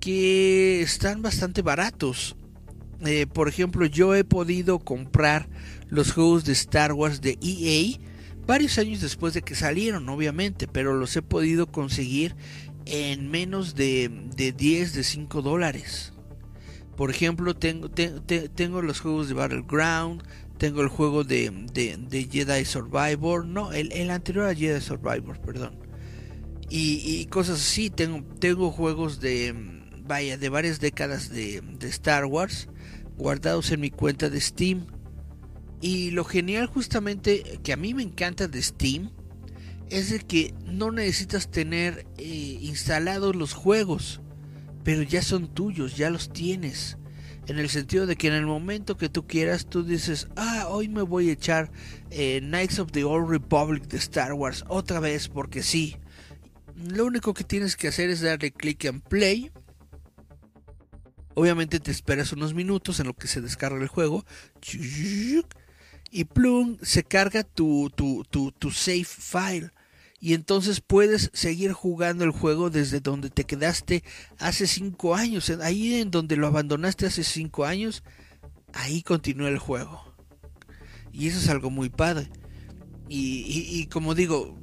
[0.00, 2.34] que están bastante baratos.
[3.06, 5.48] Eh, por ejemplo, yo he podido comprar
[5.86, 8.11] los juegos de Star Wars de EA
[8.46, 12.34] varios años después de que salieron, obviamente, pero los he podido conseguir
[12.84, 16.12] en menos de, de 10, de 5 dólares.
[16.96, 20.22] Por ejemplo, tengo, tengo los juegos de Battleground,
[20.58, 25.76] tengo el juego de, de, Jedi Survivor, no, el, el, anterior a Jedi Survivor, perdón.
[26.68, 29.54] Y, cosas así, tengo, tengo juegos de,
[30.06, 32.68] vaya, de varias décadas de, de Star Wars
[33.16, 34.86] guardados en mi cuenta de Steam
[35.82, 39.10] y lo genial justamente que a mí me encanta de Steam
[39.90, 42.24] es de que no necesitas tener eh,
[42.60, 44.22] instalados los juegos,
[44.84, 46.96] pero ya son tuyos, ya los tienes.
[47.48, 50.88] En el sentido de que en el momento que tú quieras, tú dices, ah, hoy
[50.88, 51.72] me voy a echar
[52.10, 55.96] eh, Knights of the Old Republic de Star Wars otra vez porque sí.
[56.76, 59.50] Lo único que tienes que hacer es darle clic en play.
[61.34, 64.24] Obviamente te esperas unos minutos en lo que se descarga el juego
[66.12, 69.70] y plum, se carga tu, tu, tu, tu save file.
[70.20, 74.04] Y entonces puedes seguir jugando el juego desde donde te quedaste
[74.38, 75.50] hace 5 años.
[75.62, 78.04] Ahí en donde lo abandonaste hace 5 años,
[78.74, 80.04] ahí continúa el juego.
[81.12, 82.30] Y eso es algo muy padre.
[83.08, 84.61] Y, y como digo,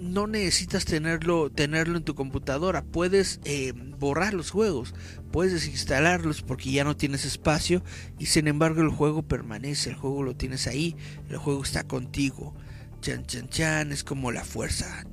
[0.00, 2.82] no necesitas tenerlo, tenerlo en tu computadora.
[2.82, 4.94] Puedes eh, borrar los juegos,
[5.32, 7.82] puedes desinstalarlos porque ya no tienes espacio
[8.18, 10.96] y sin embargo el juego permanece, el juego lo tienes ahí,
[11.28, 12.54] el juego está contigo.
[13.00, 15.04] Chan chan chan, es como la fuerza.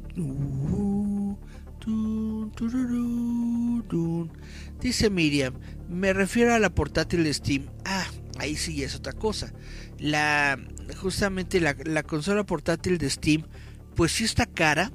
[4.80, 5.54] Dice Miriam,
[5.90, 7.68] me refiero a la portátil de Steam.
[7.86, 8.08] Ah,
[8.40, 9.54] ahí sí es otra cosa.
[10.00, 10.60] La
[10.98, 13.44] justamente la, la consola portátil de Steam
[13.96, 14.92] pues sí está cara.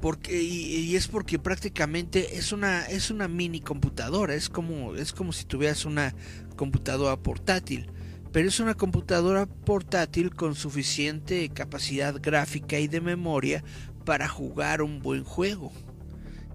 [0.00, 4.34] Porque, y, es porque prácticamente es una, es una mini computadora.
[4.34, 6.14] Es como, es como si tuvieras una
[6.56, 7.90] computadora portátil.
[8.32, 13.64] pero es una computadora portátil con suficiente capacidad gráfica y de memoria
[14.04, 15.72] para jugar un buen juego.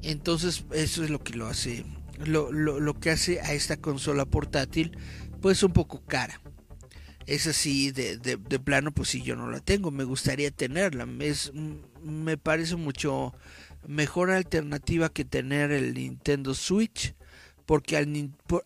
[0.02, 1.86] Entonces eso es lo que lo hace,
[2.26, 4.98] lo, lo, que hace a esta consola portátil
[5.42, 6.42] pues un poco cara.
[7.30, 11.08] Es así, de, de, plano, pues si yo no la tengo, me gustaría tenerla.
[11.20, 11.52] Es,
[12.04, 13.36] me parece mucho
[13.88, 17.14] mejor alternativa que tener el Nintendo Switch
[17.68, 17.98] porque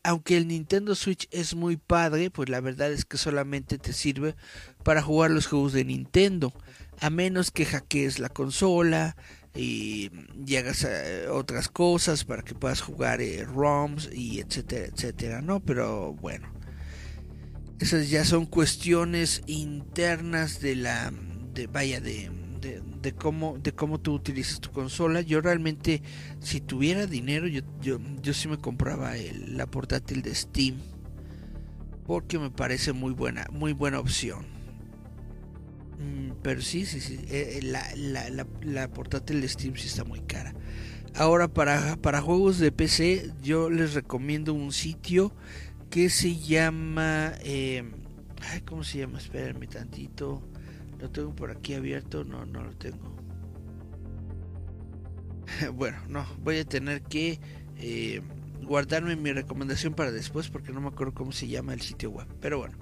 [0.02, 4.34] aunque el Nintendo Switch es muy padre, pues la verdad es que solamente te sirve
[4.82, 6.54] para jugar los juegos de Nintendo,
[7.02, 9.18] a menos que hackees la consola
[9.54, 10.10] y,
[10.58, 15.60] hagas eh, otras cosas para que puedas jugar eh, ROMs y etcétera, etcétera, ¿no?
[15.60, 16.48] Pero bueno,
[17.84, 21.12] esas ya son cuestiones internas de la,
[21.54, 22.32] de, vaya, de,
[23.02, 25.20] de, cómo de cómo tú utilizas tu consola.
[25.20, 26.02] Yo realmente,
[26.40, 29.14] si tuviera dinero, yo, yo, yo sí me compraba
[29.48, 30.78] la portátil de Steam.
[32.06, 34.46] Porque me parece muy buena, muy buena opción.
[36.00, 37.20] Mm, pero sí, sí, sí.
[37.30, 40.54] Eh, eh, la, la, la, portátil de Steam sí está muy cara.
[41.16, 45.34] Ahora, para, para juegos de PC, yo les recomiendo un sitio
[45.94, 47.34] que se llama.
[47.44, 47.84] Eh,
[48.66, 49.20] ¿Cómo se llama?
[49.20, 50.42] Espérenme tantito.
[51.00, 52.24] Lo tengo por aquí abierto.
[52.24, 53.16] No, no lo tengo.
[55.74, 56.26] bueno, no.
[56.40, 57.40] Voy a tener que
[57.78, 58.22] eh,
[58.64, 62.28] guardarme mi recomendación para después porque no me acuerdo cómo se llama el sitio web.
[62.42, 62.76] Pero bueno.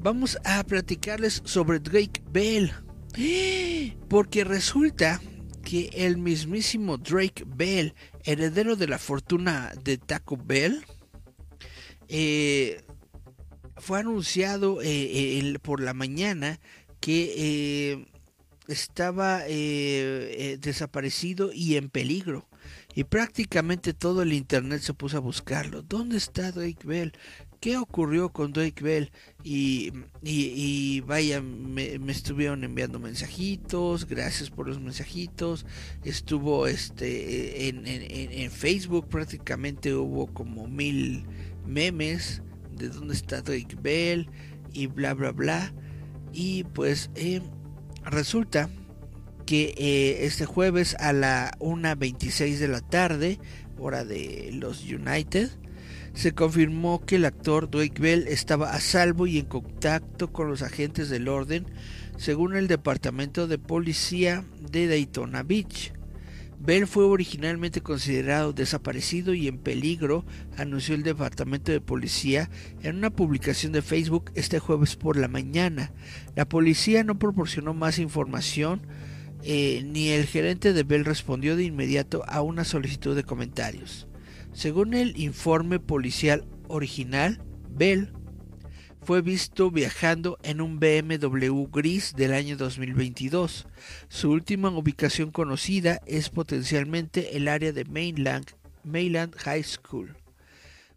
[0.00, 2.70] Vamos a platicarles sobre Drake Bell.
[4.10, 5.22] Porque resulta
[5.64, 7.94] que el mismísimo Drake Bell,
[8.24, 10.84] heredero de la fortuna de Taco Bell,
[12.12, 12.82] eh,
[13.78, 16.60] fue anunciado eh, por la mañana
[17.02, 18.06] que eh,
[18.68, 22.48] estaba eh, eh, desaparecido y en peligro.
[22.94, 25.82] Y prácticamente todo el internet se puso a buscarlo.
[25.82, 27.12] ¿Dónde está Drake Bell?
[27.58, 29.10] ¿Qué ocurrió con Drake Bell?
[29.42, 29.92] Y,
[30.22, 34.06] y, vaya, me, estuvieron enviando mensajitos.
[34.06, 35.66] Gracias por los mensajitos.
[36.04, 41.24] Estuvo este en, en Facebook prácticamente hubo como mil
[41.66, 42.42] memes
[42.76, 44.28] de dónde está Drake Bell
[44.72, 45.72] y bla bla bla.
[46.32, 47.42] Y pues eh,
[48.04, 48.68] resulta
[49.46, 53.38] que eh, este jueves a la 1.26 de la tarde,
[53.78, 55.50] hora de los United,
[56.14, 60.62] se confirmó que el actor Drake Bell estaba a salvo y en contacto con los
[60.62, 61.66] agentes del orden,
[62.16, 65.92] según el Departamento de Policía de Daytona Beach.
[66.64, 70.24] Bell fue originalmente considerado desaparecido y en peligro,
[70.56, 72.50] anunció el Departamento de Policía
[72.84, 75.92] en una publicación de Facebook este jueves por la mañana.
[76.36, 78.82] La policía no proporcionó más información
[79.42, 84.06] eh, ni el gerente de Bell respondió de inmediato a una solicitud de comentarios.
[84.52, 87.42] Según el informe policial original,
[87.74, 88.12] Bell
[89.04, 93.66] fue visto viajando en un BMW gris del año 2022.
[94.08, 98.46] Su última ubicación conocida es potencialmente el área de Mainland,
[98.84, 100.16] Mainland High School.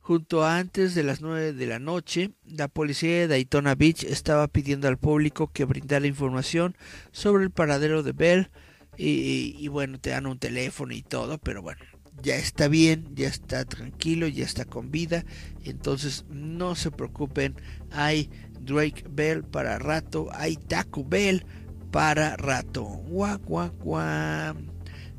[0.01, 4.47] Junto a antes de las 9 de la noche, la policía de Daytona Beach estaba
[4.47, 6.77] pidiendo al público que brindara información
[7.11, 8.49] sobre el paradero de Bell
[8.97, 11.81] y, y bueno, te dan un teléfono y todo, pero bueno,
[12.21, 15.25] ya está bien, ya está tranquilo, ya está con vida.
[15.63, 17.55] Entonces no se preocupen,
[17.91, 18.29] hay
[18.61, 21.45] Drake Bell para rato, hay Taco Bell
[21.91, 22.83] para rato.
[22.83, 24.55] Guau, guau, guau.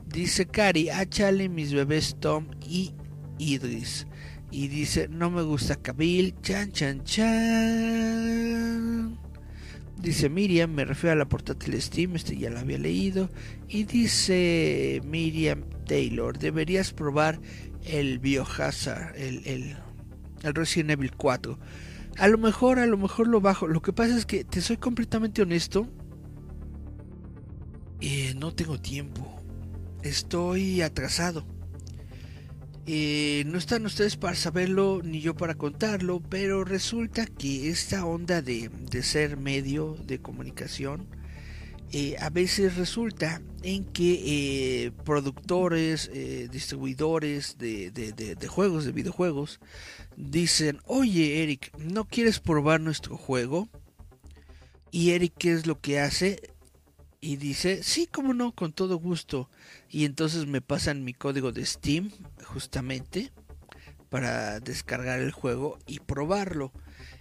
[0.07, 2.95] Dice Cari, achale mis bebés Tom y
[3.39, 4.07] Idris.
[4.51, 8.47] Y dice, no me gusta Kabil, chan, chan, chan.
[10.07, 13.29] Dice Miriam, me refiero a la portátil Steam, este ya la había leído.
[13.67, 17.41] Y dice Miriam Taylor, deberías probar
[17.85, 19.77] el Biohazard, el, el,
[20.45, 21.59] el Resident Evil 4.
[22.19, 23.67] A lo mejor, a lo mejor lo bajo.
[23.67, 25.89] Lo que pasa es que, te soy completamente honesto,
[28.01, 29.43] eh, no tengo tiempo.
[30.05, 31.45] Estoy atrasado.
[32.89, 38.43] Eh, no están ustedes para saberlo ni yo para contarlo, pero resulta que esta onda
[38.43, 38.71] de,
[39.03, 41.09] ser medio de comunicación
[41.91, 46.11] eh, a veces resulta en que eh, productores,
[46.53, 49.59] distribuidores de, de, juegos, de videojuegos,
[50.17, 53.69] dicen, oye Eric, ¿no quieres probar nuestro juego?
[54.93, 56.41] Y Eric, ¿qué es lo que hace?
[57.21, 59.51] Y dice, sí, cómo no, con todo gusto.
[59.89, 62.11] Y entonces me pasan mi código de Steam,
[62.45, 63.33] justamente,
[64.09, 66.73] para descargar el juego y probarlo.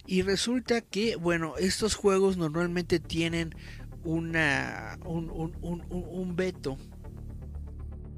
[0.06, 3.54] Y resulta que, bueno, estos juegos normalmente tienen
[4.04, 6.78] una, un, un, veto.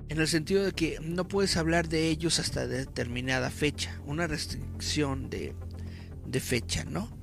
[0.09, 4.01] En el sentido de que no puedes hablar de ellos hasta determinada fecha.
[4.07, 5.55] Una restricción de,
[6.27, 7.18] de fecha, ¿no?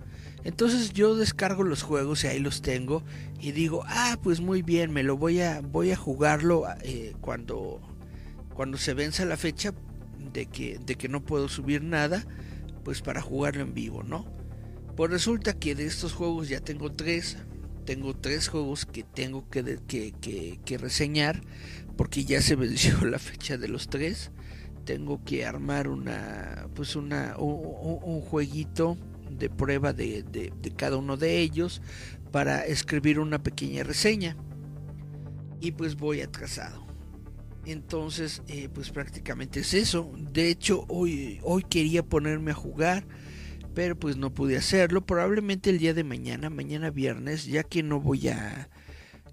[0.45, 3.03] Entonces yo descargo los juegos y ahí los tengo
[3.41, 7.81] y digo, ah, pues muy bien, me lo voy a, voy a jugarlo eh, cuando,
[8.53, 9.73] cuando se venza la fecha
[10.31, 12.23] de que, de que no puedo subir nada,
[12.83, 14.23] pues para jugarlo en vivo, ¿no?
[14.95, 17.37] Pues resulta que de estos juegos ya tengo tres,
[17.83, 21.41] tengo tres juegos que tengo que, que, que reseñar
[21.97, 24.29] porque ya se venció la fecha de los tres.
[24.85, 28.95] Tengo que armar una, pues una, un jueguito
[29.37, 31.81] de prueba de, cada uno de ellos
[32.31, 34.35] para escribir una pequeña reseña.
[35.61, 36.85] Y pues voy atrasado.
[37.65, 40.11] Entonces, eh, pues prácticamente es eso.
[40.31, 43.07] De hecho, hoy, hoy quería ponerme a jugar,
[43.73, 45.05] pero pues no pude hacerlo.
[45.05, 48.69] Probablemente el día de mañana, mañana viernes, ya que no voy a...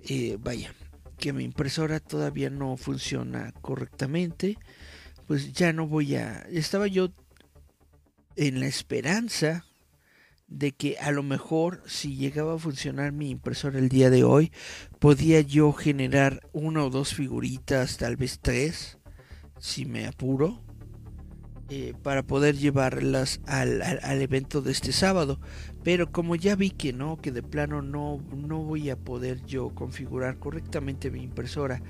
[0.08, 0.74] Eh, vaya,
[1.18, 4.58] que mi impresora todavía no funciona correctamente,
[5.26, 6.46] pues ya no voy a...
[6.50, 7.12] Estaba yo
[8.36, 9.64] en la esperanza
[10.52, 14.52] de que a lo mejor si llegaba a funcionar mi impresora el día de hoy,
[14.98, 18.98] podía yo generar una o dos figuritas, tal vez tres,
[19.58, 20.62] si me apuro,
[21.68, 25.40] eh, para poder llevarlas al, al, evento de este sábado.
[25.82, 29.70] Pero como ya vi que no, que de plano no, no voy a poder yo
[29.70, 31.82] configurar correctamente mi impresora,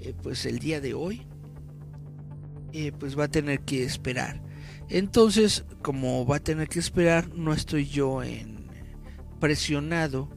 [0.00, 1.26] eh, pues el día de hoy,
[2.72, 4.42] eh, pues va a tener que esperar.
[4.88, 8.66] Entonces, como va a tener que esperar, no estoy yo en
[9.40, 10.28] presionado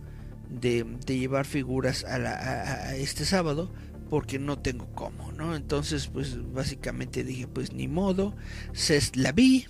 [0.50, 3.72] de, llevar figuras a, este sábado
[4.10, 5.56] porque no tengo cómo, ¿no?
[5.56, 8.36] Entonces, pues básicamente dije, pues ni modo,
[8.74, 9.66] se la vi.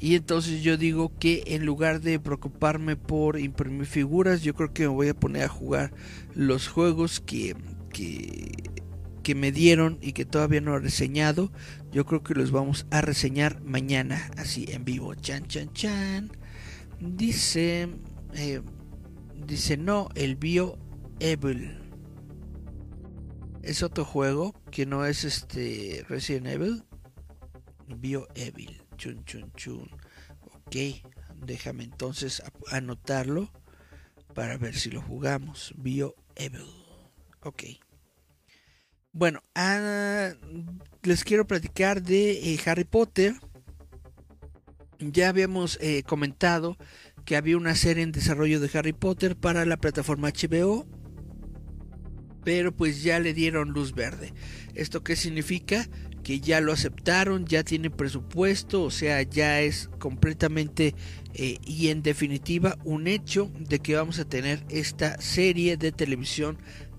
[0.00, 4.82] Y entonces yo digo que en lugar de preocuparme por imprimir figuras, yo creo que
[4.84, 5.92] me voy a poner a jugar
[6.34, 7.56] los juegos que,
[7.92, 8.52] que,
[9.28, 11.52] que me dieron y que todavía no he reseñado.
[11.92, 15.14] Yo creo que los vamos a reseñar mañana, así en vivo.
[15.16, 16.30] Chan, chan, chan.
[16.98, 17.90] Dice,
[18.32, 18.62] eh,
[19.46, 20.78] dice no, el Bio
[21.20, 21.76] Evil.
[23.60, 26.84] Es otro juego que no es este Resident Evil.
[27.98, 28.80] Bio Evil.
[28.96, 29.90] Chun, chun, chun.
[30.40, 30.76] Ok,
[31.44, 33.52] déjame entonces anotarlo
[34.32, 35.74] para ver si lo jugamos.
[35.76, 36.64] Bio Evil.
[37.42, 37.64] Ok.
[39.18, 40.30] Bueno, ah,
[41.02, 43.34] les quiero platicar de eh, Harry Potter.
[45.00, 46.76] Ya habíamos eh, comentado
[47.24, 50.86] que había una serie en desarrollo de Harry Potter para la plataforma HBO.
[52.44, 54.34] Pero pues ya le dieron luz verde.
[54.74, 55.88] ¿Esto qué significa?
[56.22, 60.94] Que ya lo aceptaron, ya tiene presupuesto, o sea, ya es completamente
[61.34, 66.58] eh, y en definitiva un hecho de que vamos a tener esta serie de televisión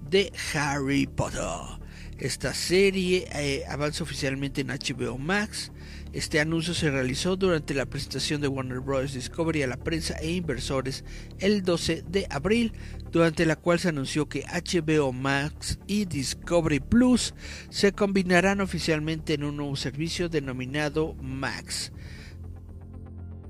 [0.10, 1.79] de Harry Potter.
[2.20, 5.72] Esta serie eh, avanza oficialmente en HBO Max.
[6.12, 9.14] Este anuncio se realizó durante la presentación de Warner Bros.
[9.14, 11.06] Discovery a la prensa e inversores
[11.40, 12.74] el 12 de abril,
[13.10, 17.34] durante la cual se anunció que HBO Max y Discovery Plus
[17.70, 21.94] se combinarán oficialmente en un nuevo servicio denominado Max.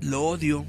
[0.00, 0.64] Lo odio.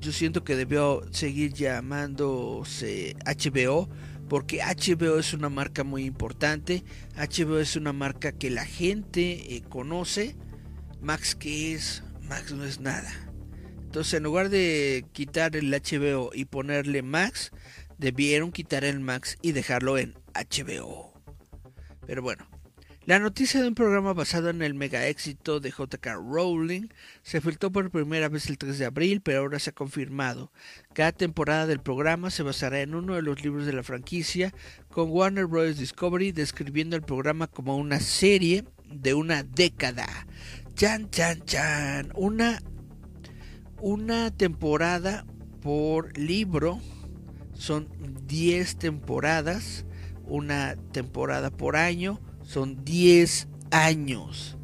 [0.00, 3.90] Yo siento que debió seguir llamándose HBO
[4.28, 6.84] porque HBO es una marca muy importante,
[7.16, 10.36] HBO es una marca que la gente eh, conoce,
[11.00, 13.10] Max que es, Max no es nada.
[13.82, 17.52] Entonces en lugar de quitar el HBO y ponerle Max,
[17.96, 21.12] debieron quitar el Max y dejarlo en HBO.
[22.06, 22.47] Pero bueno,
[23.08, 26.88] la noticia de un programa basado en el mega éxito de JK Rowling
[27.22, 30.52] se filtró por primera vez el 3 de abril, pero ahora se ha confirmado.
[30.92, 34.52] Cada temporada del programa se basará en uno de los libros de la franquicia,
[34.90, 35.78] con Warner Bros.
[35.78, 40.06] Discovery describiendo el programa como una serie de una década.
[40.74, 42.12] Chan, chan, chan.
[42.14, 42.60] Una,
[43.80, 45.24] una temporada
[45.62, 46.78] por libro.
[47.54, 47.88] Son
[48.26, 49.86] 10 temporadas.
[50.26, 54.56] Una temporada por año son 10 años.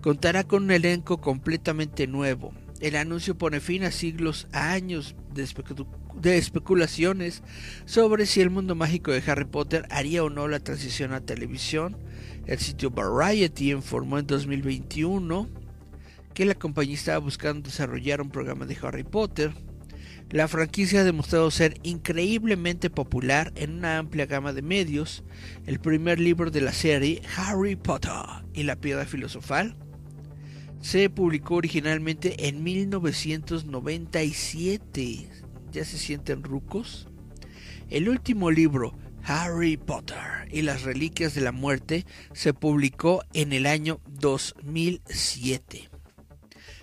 [0.00, 2.52] Contará con un elenco completamente nuevo.
[2.80, 7.44] El anuncio pone fin a siglos, años de, especulaciones
[7.84, 11.96] sobre si el mundo mágico de Harry Potter haría o no la transición a televisión.
[12.46, 15.48] El sitio Variety informó en 2021
[16.34, 19.52] que la compañía estaba buscando desarrollar un programa de Harry Potter
[20.30, 25.24] la franquicia ha demostrado ser increíblemente popular en una amplia gama de medios.
[25.66, 28.12] El primer libro de la serie, Harry Potter
[28.52, 29.74] y la piedra filosofal,
[30.82, 35.30] se publicó originalmente en 1997.
[35.72, 37.08] ¿Ya se sienten rucos?
[37.88, 38.92] El último libro,
[39.24, 45.87] Harry Potter y las Reliquias de la Muerte, se publicó en el año 2007.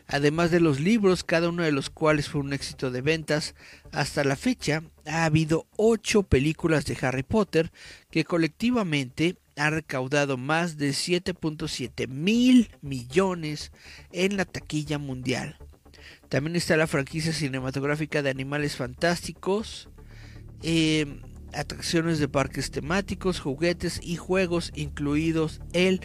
[0.07, 3.55] Además de los libros, cada uno de los cuales fue un éxito de ventas,
[3.91, 7.71] hasta la fecha ha habido ocho películas de Harry Potter
[8.11, 13.71] que colectivamente han recaudado más de 7.7 mil millones
[14.11, 15.57] en la taquilla mundial.
[16.29, 19.89] También está la franquicia cinematográfica de Animales Fantásticos,
[20.61, 21.21] eh,
[21.55, 26.01] atracciones de parques temáticos, juguetes y juegos, incluidos el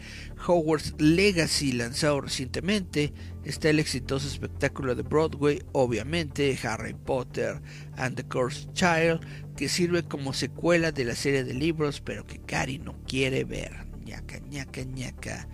[0.47, 3.13] Hogwarts Legacy lanzado recientemente.
[3.45, 7.61] Está el exitoso espectáculo de Broadway, obviamente, Harry Potter
[7.97, 9.21] and the Cursed Child,
[9.57, 13.87] que sirve como secuela de la serie de libros, pero que Cari no quiere ver.
[14.05, 15.49] ñaca, ñaca, ñaca.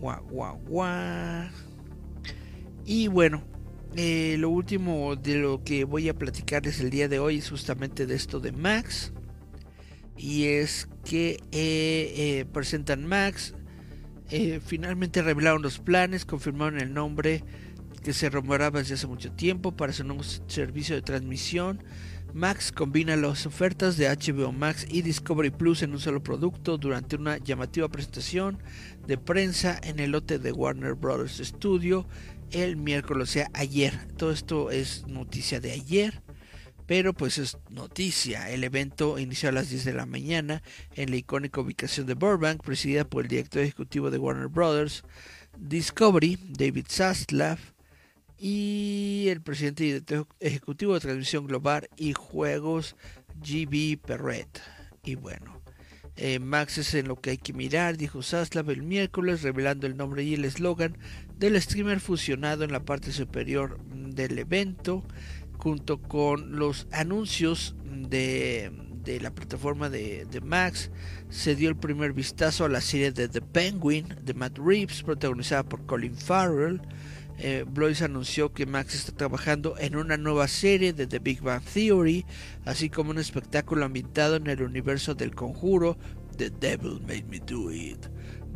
[0.00, 1.48] Guau, guau, guau.
[2.84, 3.42] Y bueno,
[3.96, 8.06] eh, lo último de lo que voy a platicarles el día de hoy es justamente
[8.06, 9.12] de esto de Max.
[10.18, 13.54] Y es que eh, eh, presentan Max.
[14.66, 17.44] finalmente revelaron los planes, confirmaron el nombre
[18.02, 21.82] que se rumoraba desde hace mucho tiempo para su nuevo servicio de transmisión.
[22.34, 27.16] Max combina las ofertas de HBO Max y Discovery Plus en un solo producto durante
[27.16, 28.58] una llamativa presentación
[29.06, 32.06] de prensa en el lote de Warner Brothers Studio
[32.50, 34.08] el miércoles, o sea, ayer.
[34.16, 36.22] Todo esto es noticia de ayer,
[36.88, 38.50] pero pues es noticia.
[38.50, 40.62] El evento inició a las 10 de la mañana
[40.96, 45.04] en la icónica ubicación de Burbank, presidida por el director ejecutivo de Warner Brothers
[45.58, 47.58] Discovery, David Zaslav,
[48.38, 52.96] y el presidente y director ejecutivo de transmisión global y juegos,
[53.42, 54.62] GB Perret.
[55.04, 55.60] Y bueno,
[56.16, 59.98] eh, Max es en lo que hay que mirar, dijo Zaslav el miércoles, revelando el
[59.98, 60.96] nombre y el eslogan
[61.36, 65.04] del streamer fusionado en la parte superior del evento,
[65.58, 68.72] junto con los anuncios de,
[69.20, 70.90] la plataforma de, de, Max.
[71.28, 75.64] Se dio el primer vistazo a la serie de The Penguin de Matt Reeves, protagonizada
[75.64, 76.80] por Colin Farrell.
[77.40, 81.62] Eh, Blois anunció que Max está trabajando en una nueva serie de The Big Bang
[81.62, 82.26] Theory,
[82.64, 85.96] así como un espectáculo ambientado en el universo del conjuro
[86.36, 88.06] The Devil Made Me Do It.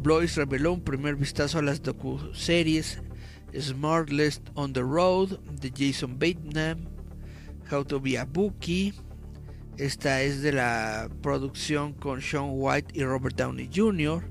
[0.03, 3.01] Blois reveló un primer vistazo a las docu-series
[3.59, 6.89] Smartless on the Road de Jason Bateman,
[7.71, 8.95] How to Be a Bookie.
[9.79, 14.23] Esta es de la producción con Sean White y Robert Downey Jr.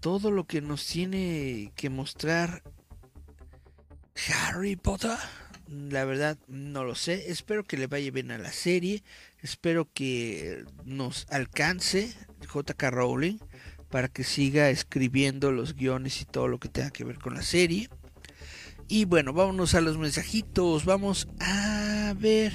[0.00, 2.62] todo lo que nos tiene que mostrar
[4.28, 5.16] Harry Potter.
[5.68, 7.30] La verdad, no lo sé.
[7.30, 9.02] Espero que le vaya bien a la serie.
[9.40, 13.38] Espero que nos alcance JK Rowling
[13.90, 17.42] para que siga escribiendo los guiones y todo lo que tenga que ver con la
[17.42, 17.88] serie.
[18.88, 20.84] Y bueno, vámonos a los mensajitos.
[20.84, 22.52] Vamos a ver.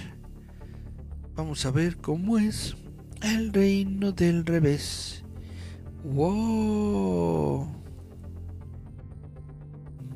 [1.36, 2.76] Vamos a ver cómo es
[3.22, 5.24] el reino del revés.
[6.04, 7.79] Wow.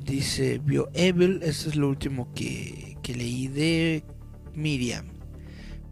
[0.04, 1.40] Dice Bio Evil.
[1.42, 4.04] Esto es lo último que, que leí de
[4.54, 5.06] Miriam.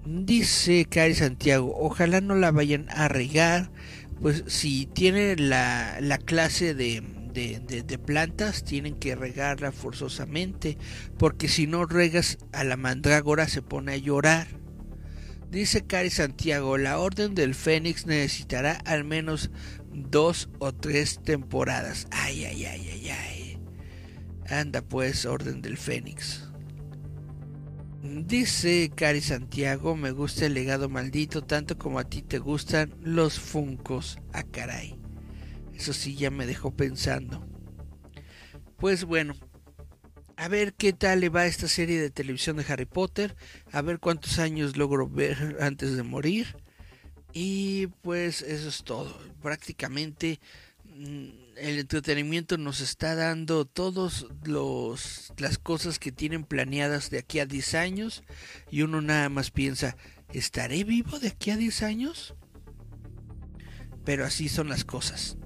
[0.04, 3.70] Dice Cari Santiago, ojalá no la vayan a regar,
[4.20, 7.02] pues si tiene la, clase de,
[7.32, 10.76] de, plantas tienen que regarla forzosamente,
[11.18, 14.48] porque si no regas a la mandrágora se pone a llorar.
[15.52, 19.50] Dice Cari Santiago, la Orden del Fénix necesitará al menos
[19.92, 22.08] dos o tres temporadas.
[22.10, 23.41] Ay, ay, ay, ay, ay.
[24.52, 26.42] Anda pues, Orden del Fénix.
[28.02, 33.38] Dice Cari Santiago, me gusta el legado maldito tanto como a ti te gustan los
[33.38, 34.18] funcos.
[34.32, 34.98] a ah, caray.
[35.74, 37.46] Eso sí ya me dejó pensando.
[38.76, 39.34] Pues bueno,
[40.36, 43.34] a ver qué tal le va esta serie de televisión de Harry Potter,
[43.70, 46.56] a ver cuántos años logro ver antes de morir.
[47.32, 49.18] Y pues eso es todo.
[49.40, 50.40] Prácticamente
[50.84, 54.26] mm, el entretenimiento nos está dando todas
[55.36, 58.24] las cosas que tienen planeadas de aquí a 10 años
[58.68, 59.96] y uno nada más piensa,
[60.32, 62.34] ¿estaré vivo de aquí a 10 años?
[64.04, 65.36] Pero así son las cosas.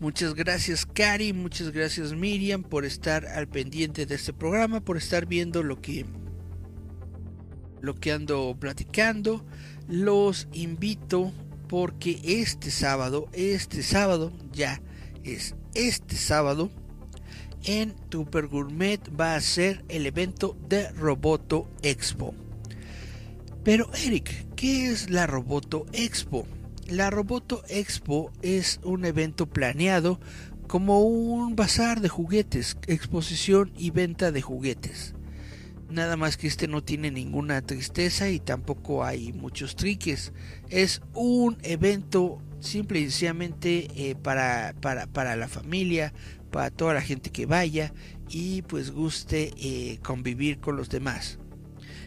[0.00, 5.24] Muchas gracias Cari, muchas gracias Miriam por estar al pendiente de este programa, por estar
[5.24, 6.04] viendo lo que
[7.80, 9.46] lo que ando platicando.
[9.88, 11.32] Los invito
[11.74, 14.80] porque este sábado, este sábado ya
[15.24, 16.70] es este sábado
[17.64, 22.32] en Super Gourmet va a ser el evento de Roboto Expo.
[23.64, 26.46] Pero Eric, ¿qué es la Roboto Expo?
[26.86, 30.20] La Roboto Expo es un evento planeado
[30.68, 35.16] como un bazar de juguetes, exposición y venta de juguetes.
[35.94, 40.32] Nada más que este no tiene ninguna tristeza y tampoco hay muchos triques.
[40.68, 46.12] Es un evento simple y sencillamente eh, para, para, la familia,
[46.50, 47.94] para toda la gente que vaya
[48.28, 51.38] y pues guste eh, convivir con los demás.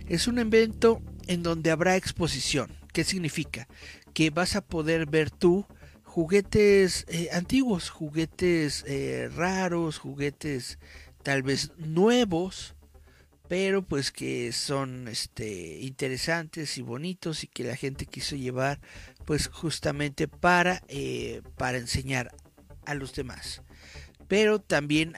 [0.09, 2.69] Es un evento en donde habrá exposición.
[2.91, 3.69] ¿Qué significa?
[4.13, 5.65] que vas a poder ver tú
[6.03, 8.83] juguetes eh, antiguos, juguetes
[9.33, 10.77] raros, juguetes
[11.23, 12.75] tal vez nuevos,
[13.47, 18.79] pero pues que son este interesantes y bonitos y que la gente quiso llevar
[19.25, 22.31] pues justamente para eh, para enseñar
[22.85, 23.61] a los demás.
[24.27, 25.13] Pero también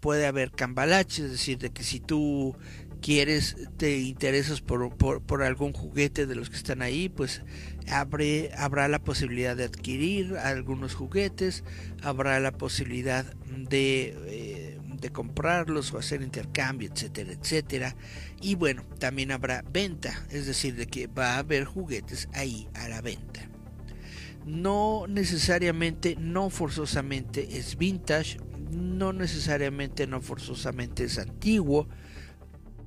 [0.00, 2.56] puede haber cambalaches es decir de que si tú
[3.00, 7.42] quieres, te interesas por, por, algún juguete de los que están ahí, pues
[7.88, 11.64] abre, habrá la posibilidad de adquirir algunos juguetes,
[12.02, 17.96] habrá la posibilidad de, eh, de comprarlos o hacer intercambio, etcétera, etcétera.
[18.40, 22.88] Y bueno, también habrá venta, es decir, de que va a haber juguetes ahí a
[22.88, 23.48] la venta.
[24.46, 28.38] No necesariamente, no forzosamente es vintage,
[28.70, 31.88] no necesariamente, no forzosamente es antiguo,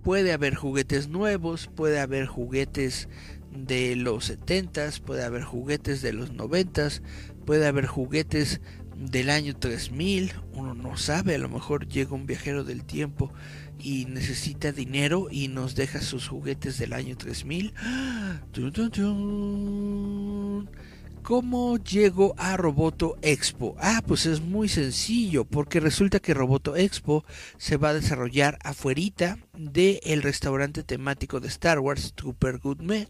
[0.04, 3.08] Puede haber juguetes nuevos, puede haber juguetes
[3.52, 7.04] de los 70s, puede haber juguetes de los 90s,
[7.46, 8.62] puede haber juguetes
[9.02, 13.34] del año 3000, uno no sabe, a lo mejor llega un viajero del tiempo
[13.80, 17.74] y necesita dinero y nos deja sus juguetes del año 3000.
[21.24, 23.76] ¿Cómo llego a Roboto Expo?
[23.80, 27.24] Ah, pues es muy sencillo, porque resulta que Roboto Expo
[27.58, 33.08] se va a desarrollar afuerita del el restaurante temático de Star Wars, Trooper Gourmet.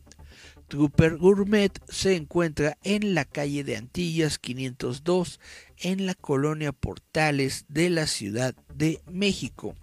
[0.72, 5.42] Trooper Gourmet se encuentra en la calle de Antillas 502,
[5.76, 9.76] en la colonia Portales de la Ciudad de México.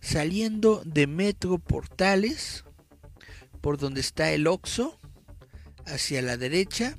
[0.00, 2.64] Saliendo de Metro Portales,
[3.60, 4.96] por donde está el Oxo,
[5.84, 6.96] hacia la derecha,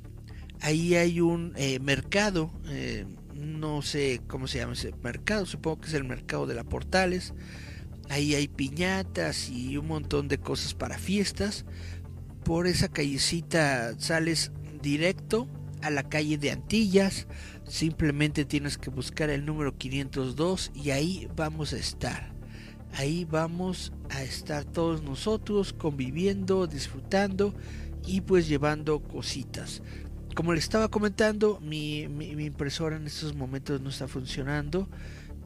[0.60, 5.88] ahí hay un eh, mercado, eh, no sé cómo se llama ese mercado, supongo que
[5.88, 7.34] es el mercado de la Portales.
[8.10, 11.64] Ahí hay piñatas y un montón de cosas para fiestas.
[12.44, 15.48] Por esa callecita sales directo
[15.82, 17.28] a la calle de Antillas.
[17.68, 22.32] Simplemente tienes que buscar el número 502 y ahí vamos a estar.
[22.94, 27.54] Ahí vamos a estar todos nosotros conviviendo, disfrutando
[28.06, 29.82] y pues llevando cositas
[30.34, 34.88] como les estaba comentando, mi, impresora en estos momentos no está funcionando,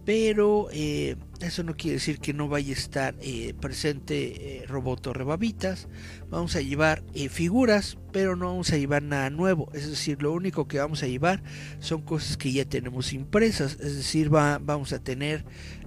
[0.06, 5.14] pero eh, eso no quiere decir que no vaya a estar eh, presente eh, Roboto
[5.14, 5.88] Rebabitas.
[6.30, 9.70] Vamos a llevar figuras, pero no vamos a llevar nada nuevo.
[9.74, 11.42] Es decir, lo único que vamos a llevar
[11.80, 13.78] son cosas que ya tenemos impresas.
[13.82, 15.44] Es decir, vamos a tener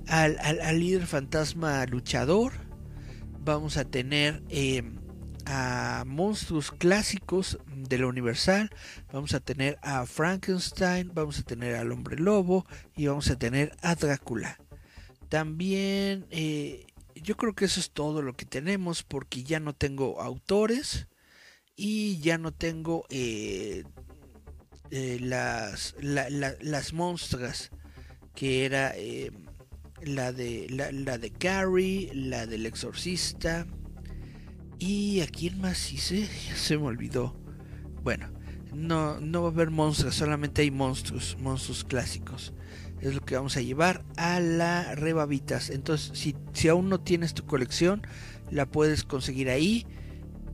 [0.08, 2.52] al, al, líder fantasma luchador.
[3.44, 4.42] Vamos a tener
[5.50, 8.70] a monstruos clásicos de la Universal,
[9.10, 13.74] vamos a tener a Frankenstein, vamos a tener al hombre lobo y vamos a tener
[13.80, 14.58] a Drácula.
[15.30, 20.20] También eh, yo creo que eso es todo lo que tenemos porque ya no tengo
[20.20, 21.08] autores
[21.76, 23.84] y ya no tengo eh,
[24.90, 27.70] eh, las, las monstruas
[28.34, 28.94] que era
[30.02, 33.66] la de la, la, de Carrie, la del exorcista.
[34.78, 36.28] ¿Y a quién más hice?
[36.48, 37.34] Ya se me olvidó.
[38.02, 38.28] Bueno,
[38.72, 42.52] no, no va a haber monstruos, solamente hay monstruos, monstruos clásicos.
[43.00, 45.70] Es lo que vamos a llevar a la Rebabitas.
[45.70, 48.02] Entonces, si, si aún no tienes tu colección,
[48.50, 49.86] la puedes conseguir ahí.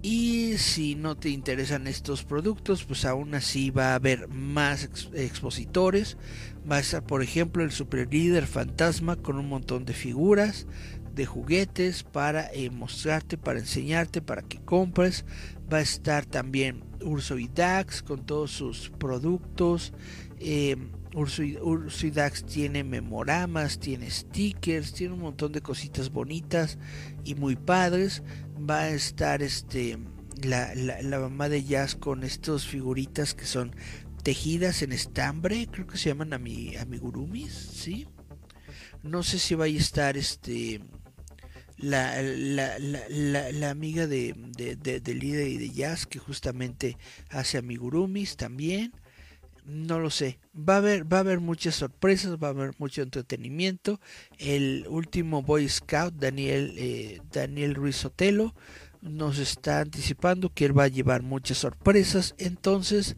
[0.03, 6.18] Y si no te interesan estos productos, pues aún así va a haber más expositores.
[6.70, 10.66] Va a estar, por ejemplo, el Super Líder Fantasma con un montón de figuras,
[11.14, 15.24] de juguetes para eh, mostrarte, para enseñarte, para que compres.
[15.72, 19.92] Va a estar también Urso y Dax con todos sus productos.
[20.38, 20.76] Eh,
[21.14, 26.76] Urso y, Dax tiene memoramas, tiene stickers, tiene un montón de cositas bonitas
[27.22, 28.22] y muy padres
[28.58, 29.98] va a estar este
[30.42, 33.74] la, la, mamá de Jazz con estas figuritas que son
[34.24, 38.08] tejidas en estambre, creo que se llaman amigurumis, ¿sí?
[39.02, 40.80] No sé si va a estar este
[41.79, 46.97] la, la, la, la amiga de, de, de, de líder y de Jazz que justamente
[47.31, 48.93] hace amigurumis también
[49.64, 50.39] no lo sé.
[50.57, 54.01] Va a haber, va a haber muchas sorpresas, va a haber mucho entretenimiento.
[54.39, 58.55] El último Boy Scout, Daniel, eh, Daniel Ruiz Otelo,
[59.01, 62.35] nos está anticipando que él va a llevar muchas sorpresas.
[62.39, 63.16] Entonces,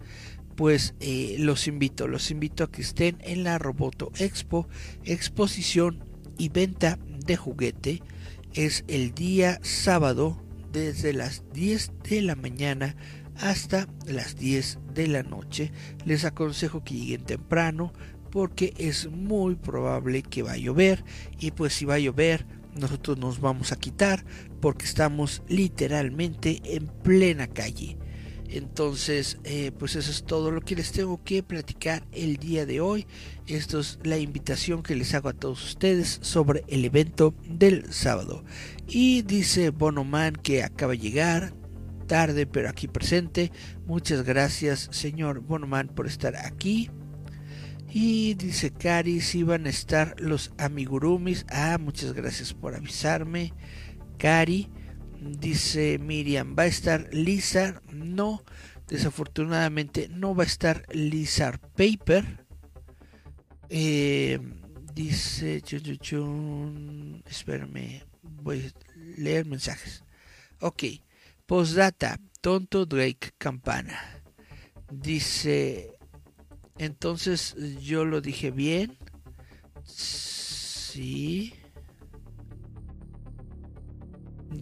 [0.54, 4.68] pues eh, los invito, los invito a que estén en la Roboto Expo,
[5.04, 6.04] exposición
[6.38, 8.02] y venta de juguete.
[8.56, 10.42] Es el día sábado
[10.72, 12.96] desde las 10 de la mañana
[13.36, 15.72] hasta las 10 de la noche.
[16.06, 17.92] Les aconsejo que lleguen temprano
[18.30, 21.04] porque es muy probable que va a llover
[21.38, 24.24] y pues si va a llover nosotros nos vamos a quitar
[24.62, 27.98] porque estamos literalmente en plena calle.
[28.50, 32.80] Entonces, eh, pues eso es todo lo que les tengo que platicar el día de
[32.80, 33.06] hoy.
[33.46, 38.44] Esto es la invitación que les hago a todos ustedes sobre el evento del sábado.
[38.86, 41.54] Y dice Bonoman que acaba de llegar
[42.06, 43.52] tarde, pero aquí presente.
[43.86, 46.90] Muchas gracias, señor Bonoman, por estar aquí.
[47.88, 51.46] Y dice Cari, si van a estar los amigurumis.
[51.48, 53.52] Ah, muchas gracias por avisarme.
[54.18, 54.68] Cari,
[55.26, 57.82] dice Miriam, ¿va a estar Lizard?
[57.92, 58.42] No,
[58.88, 62.44] desafortunadamente no va a estar Lizard Paper.
[63.68, 64.38] Eh,
[64.94, 70.04] dice, chun, espérame, voy a leer mensajes.
[70.60, 70.84] Ok,
[71.46, 74.22] Postdata, tonto Drake Campana.
[74.90, 75.96] Dice,
[76.78, 78.96] entonces yo lo dije bien.
[79.84, 81.54] Sí.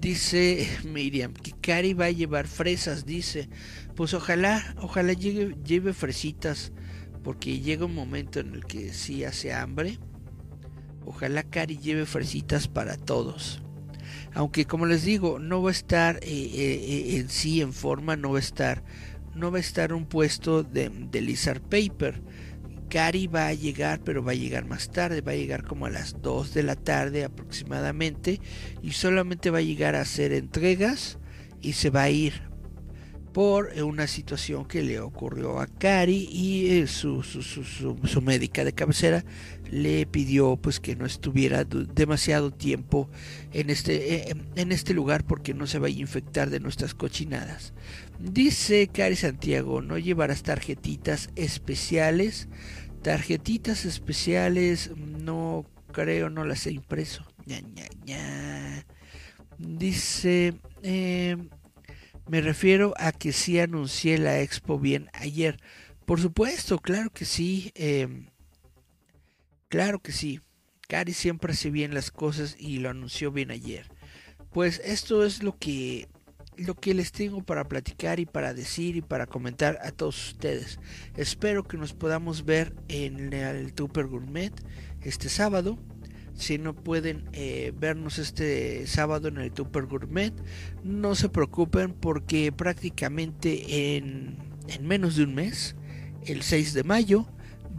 [0.00, 3.48] Dice Miriam que Cari va a llevar fresas, dice.
[3.94, 6.72] Pues ojalá, ojalá lleve, fresitas,
[7.22, 9.98] porque llega un momento en el que sí hace hambre.
[11.04, 13.60] Ojalá Cari lleve fresitas para todos
[14.36, 18.16] aunque como les digo no va a estar eh, eh, eh, en sí en forma
[18.16, 18.82] no va a estar
[19.34, 22.20] no va a estar un puesto de, de Lizard Paper
[22.88, 25.90] Cari va a llegar pero va a llegar más tarde va a llegar como a
[25.90, 28.40] las 2 de la tarde aproximadamente
[28.82, 31.18] y solamente va a llegar a hacer entregas
[31.60, 32.53] y se va a ir
[33.34, 38.72] por una situación que le ocurrió a Cari y su, su, su, su, médica de
[38.72, 39.24] cabecera
[39.72, 43.10] le pidió pues que no estuviera demasiado tiempo
[43.52, 47.74] en este, eh, en este lugar porque no se vaya a infectar de nuestras cochinadas.
[48.20, 52.46] Dice Cari Santiago, no llevarás tarjetitas especiales.
[53.02, 57.26] Tarjetitas especiales no creo, no las he impreso.
[59.58, 60.54] Dice...
[60.84, 61.36] Eh,
[62.28, 65.58] me refiero a que sí anuncié la expo bien ayer.
[66.06, 67.72] Por supuesto, claro que sí.
[67.74, 68.28] Em,
[69.68, 70.40] claro que sí.
[70.88, 73.86] Cari siempre hace bien las cosas y lo anunció bien ayer.
[74.50, 76.08] Pues esto es lo que
[76.56, 80.78] lo que les tengo para platicar y para decir y para comentar a todos ustedes.
[81.16, 84.52] Espero que nos podamos ver en el Tupper Gourmet
[85.02, 85.78] este sábado.
[86.34, 90.34] Si no pueden eh, vernos este sábado en el Tupper Gourmet,
[90.82, 94.36] no se preocupen porque prácticamente en,
[94.68, 95.76] en menos de un mes,
[96.26, 97.26] el 6 de mayo,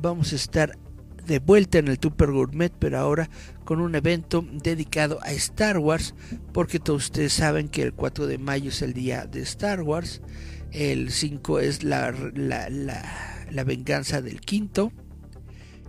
[0.02, 0.78] vamos a estar
[1.26, 3.30] de vuelta en el Tupper Gourmet, pero ahora
[3.64, 6.14] con un evento dedicado a Star Wars,
[6.54, 10.22] porque todos ustedes saben que el 4 de mayo es el día de Star Wars,
[10.72, 14.92] el 5 es la, la, la, la venganza del quinto,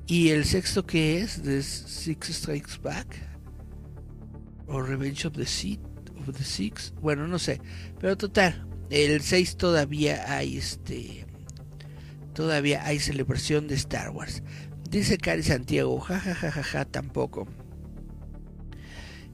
[0.06, 3.16] y el sexto que es The Six Strikes Back
[4.66, 5.80] o Revenge of the Sith
[6.18, 7.60] of the Six, bueno, no sé,
[8.00, 11.26] pero total, el 6 todavía hay este
[12.34, 14.42] todavía hay celebración de Star Wars.
[14.90, 17.48] Dice Cari Santiago, jajajaja, tampoco.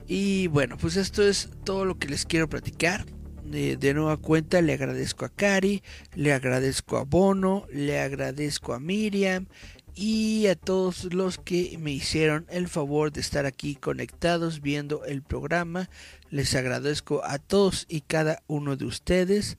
[0.06, 3.04] Y bueno, pues esto es todo lo que les quiero platicar.
[3.44, 5.82] de nueva cuenta le agradezco a Cari,
[6.14, 9.46] le agradezco a Bono, le agradezco a Miriam
[9.94, 15.22] y a todos los que me hicieron el favor de estar aquí conectados viendo el
[15.22, 15.90] programa.
[16.30, 19.58] Les agradezco a todos y cada uno de ustedes.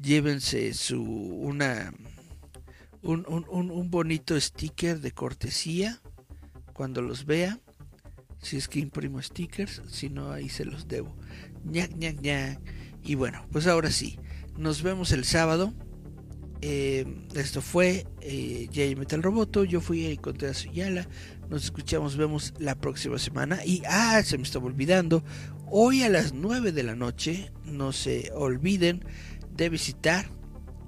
[0.00, 1.92] Llévense su una
[3.02, 6.00] un, un, un bonito sticker de cortesía
[6.72, 7.60] cuando los vea.
[8.42, 11.16] Si es que imprimo stickers, si no ahí se los debo.
[11.64, 12.60] Ñac, ñac, ñac.
[13.02, 14.18] Y bueno, pues ahora sí,
[14.56, 15.72] nos vemos el sábado.
[16.66, 17.04] Eh,
[17.34, 19.64] esto fue eh, Metal Roboto.
[19.64, 21.06] Yo fui Eric Contreras Yala.
[21.50, 23.62] Nos escuchamos, vemos la próxima semana.
[23.66, 25.22] Y ah, se me estaba olvidando.
[25.70, 29.04] Hoy a las 9 de la noche, no se olviden
[29.54, 30.30] de visitar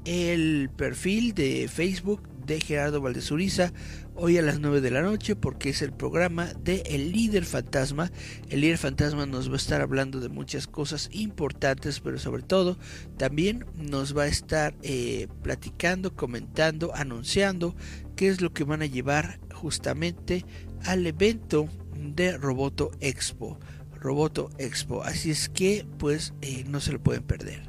[0.06, 3.72] el perfil de Facebook de Gerardo Valdezuriza
[4.14, 8.10] hoy a las 9 de la noche porque es el programa de El Líder Fantasma.
[8.48, 12.78] El Líder Fantasma nos va a estar hablando de muchas cosas importantes, pero sobre todo
[13.18, 17.74] también nos va a estar eh, platicando, comentando, anunciando
[18.14, 20.44] qué es lo que van a llevar justamente
[20.84, 23.58] al evento de Roboto Expo.
[23.94, 25.02] Roboto Expo.
[25.02, 27.62] Así es que pues eh, no se lo pueden perder.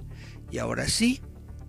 [0.51, 1.19] Y ahora sí,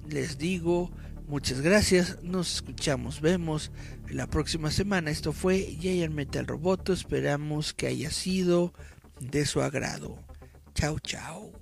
[0.08, 0.90] les digo
[1.28, 2.22] muchas gracias.
[2.22, 3.70] Nos escuchamos, vemos
[4.10, 5.10] la próxima semana.
[5.10, 6.92] Esto fue Giant Metal Roboto.
[6.92, 8.72] Esperamos que haya sido
[9.20, 10.18] de su agrado.
[10.74, 11.52] Chao, chao.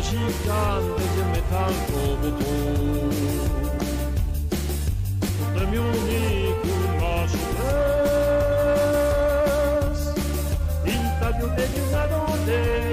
[0.00, 2.00] Duże giganty z metalką
[5.70, 7.42] Meu único nosso
[9.60, 10.00] Deus,
[10.84, 11.64] les Interviu de
[12.46, 12.89] de